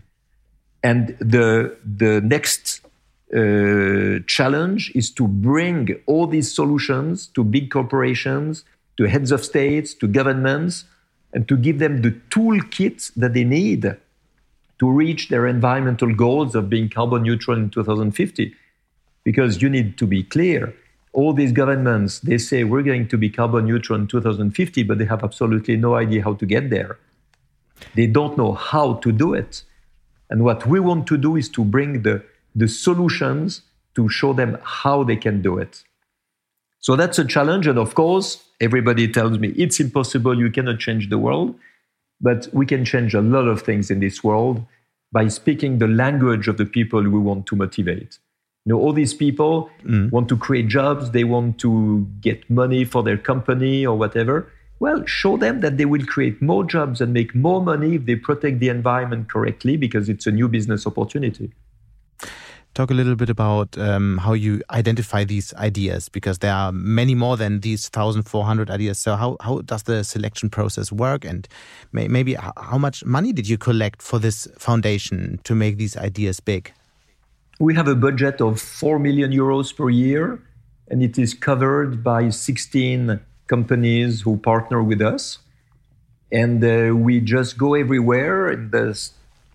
[0.84, 2.82] And the, the next
[3.36, 8.64] uh, challenge is to bring all these solutions to big corporations,
[8.98, 10.86] to heads of states, to governments,
[11.34, 13.98] and to give them the toolkit that they need
[14.80, 18.54] to reach their environmental goals of being carbon neutral in 2050.
[19.24, 20.74] Because you need to be clear.
[21.14, 25.06] All these governments, they say we're going to be carbon neutral in 2050, but they
[25.06, 26.98] have absolutely no idea how to get there.
[27.96, 29.64] They don't know how to do it.
[30.30, 32.24] And what we want to do is to bring the,
[32.56, 33.62] the solutions
[33.96, 35.84] to show them how they can do it.
[36.80, 37.68] So that's a challenge.
[37.68, 41.56] And of course, everybody tells me it's impossible, you cannot change the world.
[42.20, 44.64] But we can change a lot of things in this world
[45.12, 48.20] by speaking the language of the people we want to motivate.
[48.66, 50.12] You know, all these people mm.
[50.12, 54.52] want to create jobs, they want to get money for their company or whatever.
[54.80, 58.16] Well, show them that they will create more jobs and make more money if they
[58.16, 61.52] protect the environment correctly because it's a new business opportunity
[62.78, 67.16] talk a little bit about um, how you identify these ideas because there are many
[67.16, 69.00] more than these 1400 ideas.
[69.00, 71.26] So how, how does the selection process work?
[71.26, 71.48] And
[71.92, 76.40] may, maybe how much money did you collect for this foundation to make these ideas
[76.40, 76.72] big?
[77.60, 80.40] We have a budget of 4 million euros per year
[80.90, 85.40] and it is covered by 16 companies who partner with us.
[86.32, 89.10] And uh, we just go everywhere in the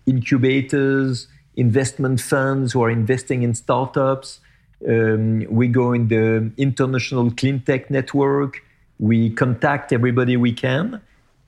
[0.05, 4.39] incubators investment funds who are investing in startups.
[4.87, 8.63] Um, we go in the international clean tech network.
[8.99, 11.01] We contact everybody we can,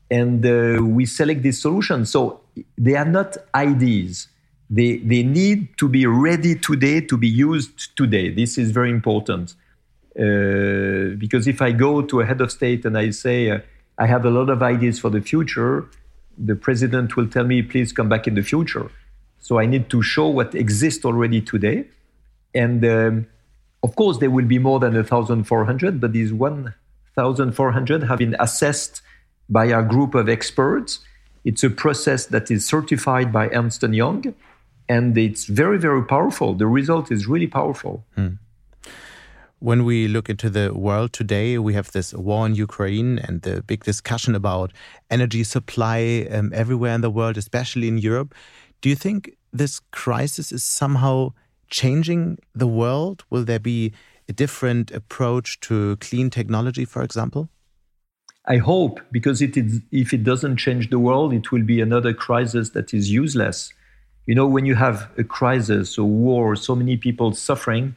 [0.10, 2.12] and uh, we select these solutions.
[2.12, 2.42] So
[2.78, 4.28] they are not ideas.
[4.70, 8.30] They, they need to be ready today to be used today.
[8.30, 9.54] This is very important.
[10.18, 13.60] Uh, because if I go to a head of state and I say, uh,
[13.98, 15.86] I have a lot of ideas for the future,
[16.38, 18.90] the president will tell me, please come back in the future.
[19.46, 21.86] So I need to show what exists already today.
[22.56, 23.28] And um,
[23.84, 29.04] of course, there will be more than 1,400, but these 1,400 have been assessed
[29.48, 30.98] by a group of experts.
[31.44, 34.34] It's a process that is certified by Ernst & Young,
[34.90, 36.56] and it's very, very powerful.
[36.56, 38.04] The result is really powerful.
[38.16, 38.40] Hmm.
[39.60, 43.62] When we look into the world today, we have this war in Ukraine and the
[43.62, 44.74] big discussion about
[45.12, 48.34] energy supply um, everywhere in the world, especially in Europe.
[48.82, 51.34] Do you think this crisis is somehow
[51.70, 53.24] changing the world?
[53.30, 53.94] Will there be
[54.30, 57.50] a different approach to clean technology, for example?
[58.48, 62.14] I hope, because it is, if it doesn't change the world, it will be another
[62.14, 63.74] crisis that is useless.
[64.28, 67.96] You know, when you have a crisis, a war, so many people suffering,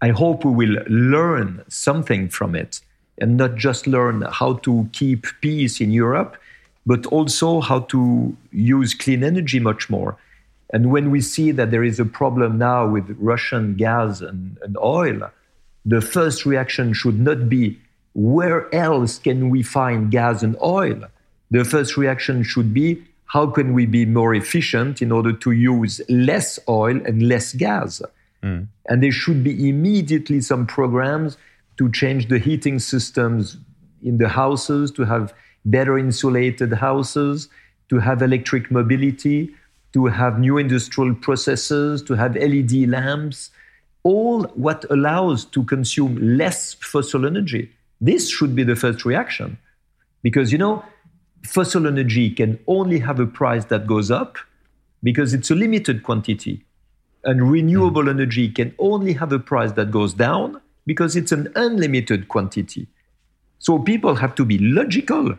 [0.00, 2.80] I hope we will learn something from it
[3.18, 6.36] and not just learn how to keep peace in Europe,
[6.86, 10.16] but also how to use clean energy much more.
[10.72, 14.76] And when we see that there is a problem now with Russian gas and, and
[14.78, 15.30] oil,
[15.84, 17.78] the first reaction should not be
[18.14, 21.04] where else can we find gas and oil?
[21.50, 26.00] The first reaction should be how can we be more efficient in order to use
[26.08, 28.00] less oil and less gas?
[28.42, 28.68] Mm.
[28.88, 31.36] And there should be immediately some programs
[31.78, 33.56] to change the heating systems
[34.02, 35.34] in the houses, to have
[35.64, 37.48] better insulated houses,
[37.88, 39.54] to have electric mobility,
[39.92, 43.50] to have new industrial processes, to have LED lamps,
[44.02, 47.70] all what allows to consume less fossil energy.
[48.00, 49.58] This should be the first reaction.
[50.22, 50.84] Because, you know,
[51.44, 54.36] fossil energy can only have a price that goes up
[55.02, 56.64] because it's a limited quantity.
[57.24, 58.10] And renewable mm.
[58.10, 62.86] energy can only have a price that goes down because it's an unlimited quantity.
[63.58, 65.38] So people have to be logical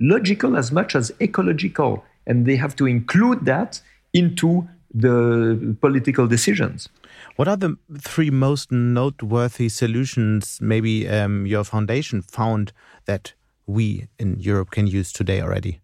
[0.00, 2.04] logical as much as ecological.
[2.26, 3.80] And they have to include that
[4.12, 6.88] into the political decisions.
[7.36, 12.72] What are the three most noteworthy solutions maybe um, your foundation found
[13.04, 13.34] that
[13.66, 15.80] we in Europe can use today already?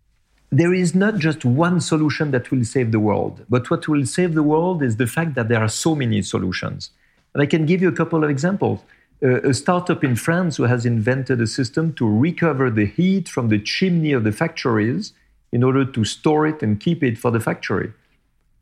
[0.50, 4.34] There is not just one solution that will save the world, but what will save
[4.34, 6.90] the world is the fact that there are so many solutions.
[7.34, 8.80] And I can give you a couple of examples.
[9.22, 13.58] A startup in France who has invented a system to recover the heat from the
[13.58, 15.14] chimney of the factories
[15.52, 17.92] in order to store it and keep it for the factory.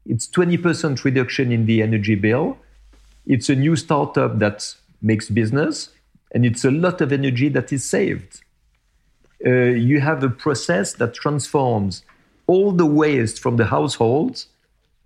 [0.07, 2.59] It's 20% reduction in the energy bill.
[3.27, 5.91] It's a new startup that makes business,
[6.31, 8.43] and it's a lot of energy that is saved.
[9.45, 12.03] Uh, you have a process that transforms
[12.47, 14.47] all the waste from the households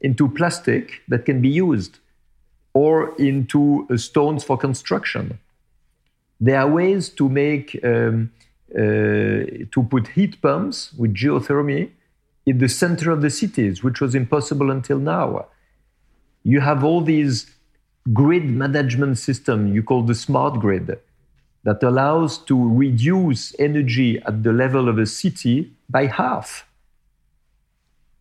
[0.01, 1.99] into plastic that can be used
[2.83, 2.95] or
[3.31, 5.25] into uh, stones for construction.
[6.47, 8.31] There are ways to make um,
[8.73, 8.81] uh,
[9.75, 11.83] to put heat pumps with geothermy
[12.47, 15.47] in the center of the cities, which was impossible until now.
[16.45, 17.37] You have all these
[18.21, 20.87] grid management system you call the smart grid
[21.65, 26.49] that allows to reduce energy at the level of a city by half.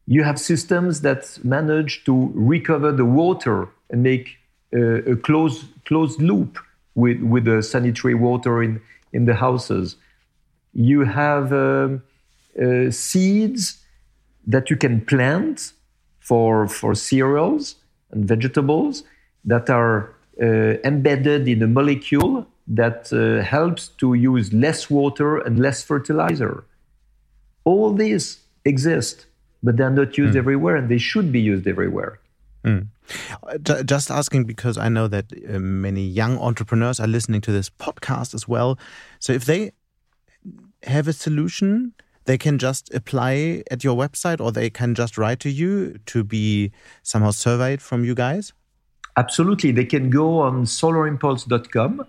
[0.08, 4.37] You have systems that manage to recover the water and make
[4.74, 6.58] a closed, closed loop
[6.96, 8.82] with, with the sanitary water in,
[9.14, 9.96] in the houses.
[10.74, 12.04] You have um,
[12.62, 13.84] uh, seeds
[14.46, 15.74] that you can plant
[16.20, 17.76] for, for cereals
[18.12, 19.04] and vegetables
[19.46, 25.60] that are uh, embedded in a molecule that uh, helps to use less water and
[25.60, 26.66] less fertilizer.
[27.64, 29.26] All these exist,
[29.64, 30.38] but they're not used mm.
[30.38, 32.20] everywhere and they should be used everywhere.
[32.64, 32.88] Mm.
[33.86, 38.34] Just asking because I know that uh, many young entrepreneurs are listening to this podcast
[38.34, 38.78] as well.
[39.20, 39.72] So if they
[40.84, 41.94] have a solution,
[42.26, 46.24] they can just apply at your website or they can just write to you to
[46.24, 48.54] be somehow surveyed from you guys?
[49.16, 49.72] Absolutely.
[49.72, 52.06] They can go on solarimpulse.com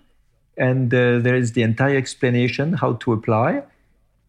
[0.57, 3.63] and uh, there is the entire explanation how to apply.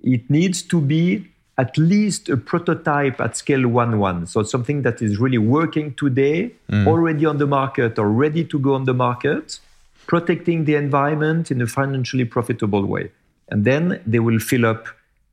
[0.02, 1.26] It needs to be
[1.64, 4.26] at least a prototype at scale 1 1.
[4.26, 6.36] So something that is really working today,
[6.70, 6.86] mm.
[6.86, 9.60] already on the market or ready to go on the market,
[10.06, 13.10] protecting the environment in a financially profitable way.
[13.50, 14.82] And then they will fill up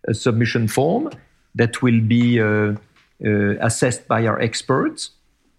[0.07, 1.03] a submission form
[1.55, 5.11] that will be uh, uh, assessed by our experts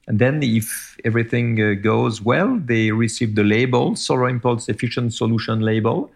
[0.08, 5.60] and then, if everything uh, goes well, they receive the label, Solar Impulse Efficient Solution
[5.60, 6.10] label.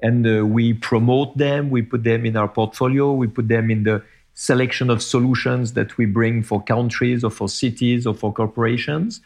[0.00, 3.84] And uh, we promote them, we put them in our portfolio, we put them in
[3.84, 4.02] the
[4.34, 9.20] selection of solutions that we bring for countries or for cities or for corporations.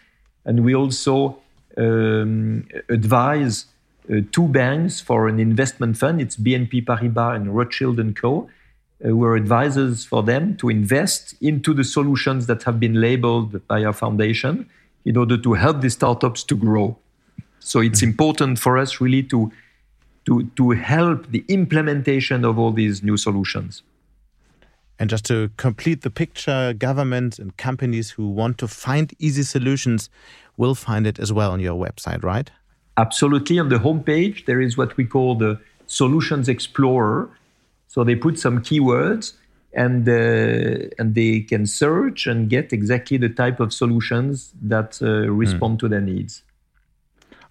[0.45, 1.39] And we also
[1.77, 3.67] um, advise
[4.11, 6.21] uh, two banks for an investment fund.
[6.21, 8.49] It's BNP Paribas and Rothschild and Co
[9.05, 13.85] uh, we're advisors for them to invest into the solutions that have been labeled by
[13.85, 14.69] our foundation
[15.05, 16.97] in order to help the startups to grow.
[17.59, 19.53] So it's important for us really to,
[20.27, 23.83] to, to help the implementation of all these new solutions.
[24.99, 30.11] And just to complete the picture, governments and companies who want to find easy solutions
[30.57, 32.51] will find it as well on your website, right?
[32.97, 33.59] Absolutely.
[33.59, 37.29] On the homepage, there is what we call the Solutions Explorer,
[37.89, 39.35] so they put some keywords
[39.75, 45.31] and uh, and they can search and get exactly the type of solutions that uh,
[45.31, 45.81] respond mm.
[45.81, 46.43] to their needs.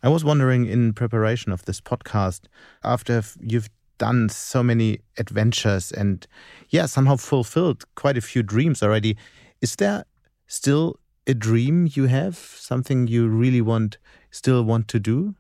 [0.05, 2.41] I was wondering in preparation of this podcast,
[2.83, 6.27] after you've done so many adventures and
[6.69, 9.17] yeah, somehow fulfilled quite a few dreams already,
[9.61, 10.05] is there
[10.45, 13.97] still a dream you have, something you really want
[14.29, 15.33] still want to do?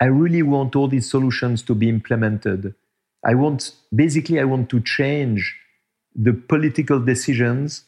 [0.00, 2.74] I really want all these solutions to be implemented.
[3.24, 5.54] I want, basically, I want to change
[6.16, 7.84] the political decisions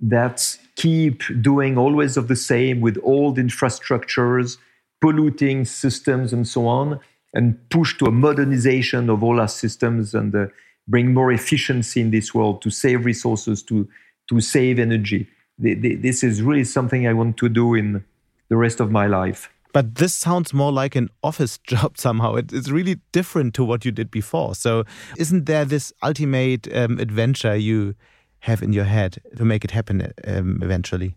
[0.00, 4.58] that keep doing always of the same with old infrastructures,
[5.00, 7.00] polluting systems, and so on,
[7.34, 10.46] and push to a modernization of all our systems and uh,
[10.88, 13.88] bring more efficiency in this world to save resources, to,
[14.28, 15.28] to save energy.
[15.58, 18.04] This is really something I want to do in
[18.48, 19.50] the rest of my life.
[19.72, 22.34] But this sounds more like an office job somehow.
[22.34, 24.54] it's really different to what you did before.
[24.54, 24.84] So,
[25.16, 27.94] isn't there this ultimate um, adventure you
[28.40, 31.16] have in your head to make it happen um, eventually?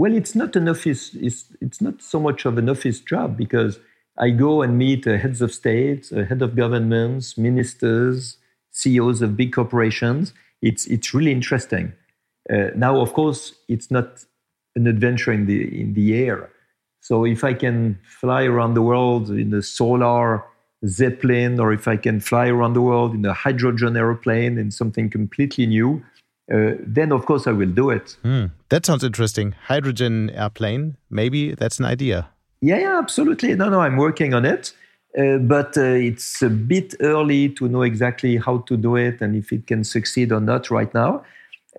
[0.00, 1.14] Well, it's not an office.
[1.14, 3.78] It's, it's not so much of an office job because
[4.18, 8.38] I go and meet uh, heads of states, uh, head of governments, ministers,
[8.70, 10.32] CEOs of big corporations.
[10.62, 11.92] It's it's really interesting.
[12.52, 14.08] Uh, now, of course, it's not
[14.74, 16.50] an adventure in the in the air
[17.00, 20.44] so if I can fly around the world in a solar
[20.86, 25.10] zeppelin, or if I can fly around the world in a hydrogen aeroplane in something
[25.10, 26.02] completely new,
[26.52, 28.16] uh, then of course I will do it.
[28.24, 29.54] Mm, that sounds interesting.
[29.66, 32.28] Hydrogen airplane, maybe that's an idea.
[32.60, 33.54] Yeah, yeah, absolutely.
[33.54, 34.72] No, no, I'm working on it.
[35.18, 39.34] Uh, but uh, it's a bit early to know exactly how to do it and
[39.34, 41.24] if it can succeed or not right now.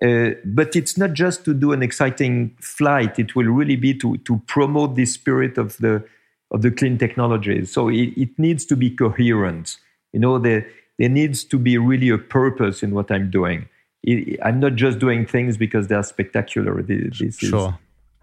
[0.02, 3.18] Uh, but it's not just to do an exciting flight.
[3.18, 6.04] It will really be to, to promote the spirit of the
[6.50, 7.72] of the clean technologies.
[7.72, 9.78] So it, it needs to be coherent.
[10.12, 10.66] You know, there,
[10.98, 13.68] there needs to be really a purpose in what I'm doing.
[14.02, 16.82] It, I'm not just doing things because they're spectacular.
[16.82, 17.68] This, this sure.
[17.68, 17.74] is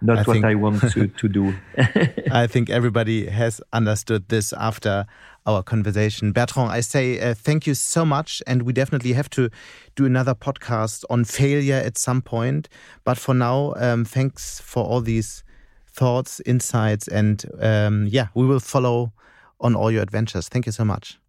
[0.01, 1.53] not I what think, I want to, to do.
[2.32, 5.05] I think everybody has understood this after
[5.45, 6.32] our conversation.
[6.32, 8.41] Bertrand, I say uh, thank you so much.
[8.47, 9.49] And we definitely have to
[9.95, 12.69] do another podcast on failure at some point.
[13.03, 15.43] But for now, um, thanks for all these
[15.88, 17.07] thoughts, insights.
[17.07, 19.11] And um, yeah, we will follow
[19.59, 20.47] on all your adventures.
[20.47, 21.19] Thank you so much.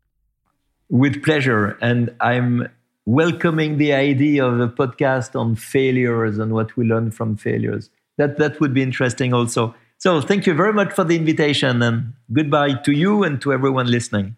[0.88, 1.78] With pleasure.
[1.80, 2.68] And I'm
[3.10, 8.36] welcoming the idea of a podcast on failures and what we learn from failures that
[8.38, 9.74] that would be interesting also.
[9.98, 13.88] So thank you very much for the invitation and goodbye to you and to everyone
[13.90, 14.36] listening.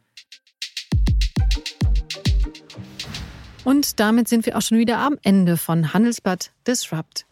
[3.65, 7.27] Und damit sind wir auch schon wieder am Ende von Handelsblatt Disrupt.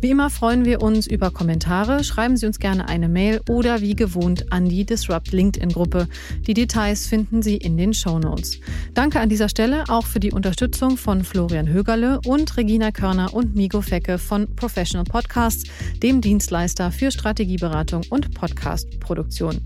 [0.00, 2.04] Wie immer freuen wir uns über Kommentare.
[2.04, 6.06] Schreiben Sie uns gerne eine Mail oder wie gewohnt an die Disrupt LinkedIn-Gruppe.
[6.46, 8.60] Die Details finden Sie in den Show Notes.
[8.94, 13.56] Danke an dieser Stelle auch für die Unterstützung von Florian Högerle und Regina Körner und
[13.56, 15.64] Migo Fecke von Professional Podcasts,
[16.00, 19.60] dem Dienstleister für Strategieberatung und Podcastproduktion.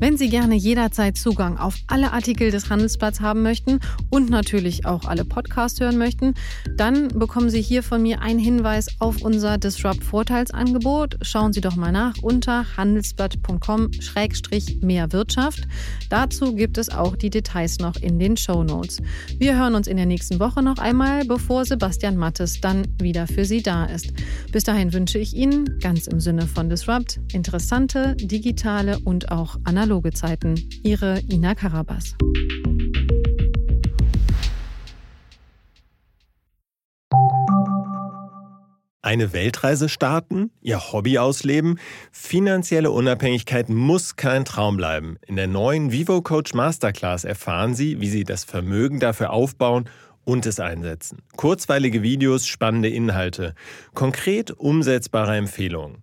[0.00, 5.04] Wenn Sie gerne jederzeit Zugang auf alle Artikel des Handelsblatts haben möchten und natürlich auch
[5.04, 6.32] alle Podcasts hören möchten,
[6.74, 11.18] dann bekommen Sie hier von mir einen Hinweis auf unser Disrupt Vorteilsangebot.
[11.20, 15.68] Schauen Sie doch mal nach unter handelsblatt.com-mehr Wirtschaft.
[16.08, 19.02] Dazu gibt es auch die Details noch in den Show Notes.
[19.38, 23.44] Wir hören uns in der nächsten Woche noch einmal, bevor Sebastian Mattes dann wieder für
[23.44, 24.14] Sie da ist.
[24.50, 29.56] Bis dahin wünsche ich Ihnen, ganz im Sinne von Disrupt, interessante, digitale und auch analoge
[29.64, 30.54] analoge Zeiten.
[30.82, 32.14] Ihre Ina Karabas.
[39.02, 41.78] Eine Weltreise starten, ihr Hobby ausleben,
[42.12, 45.16] finanzielle Unabhängigkeit muss kein Traum bleiben.
[45.26, 49.88] In der neuen Vivo Coach Masterclass erfahren Sie, wie Sie das Vermögen dafür aufbauen
[50.24, 51.22] und es einsetzen.
[51.36, 53.54] Kurzweilige Videos, spannende Inhalte,
[53.94, 56.02] konkret umsetzbare Empfehlungen.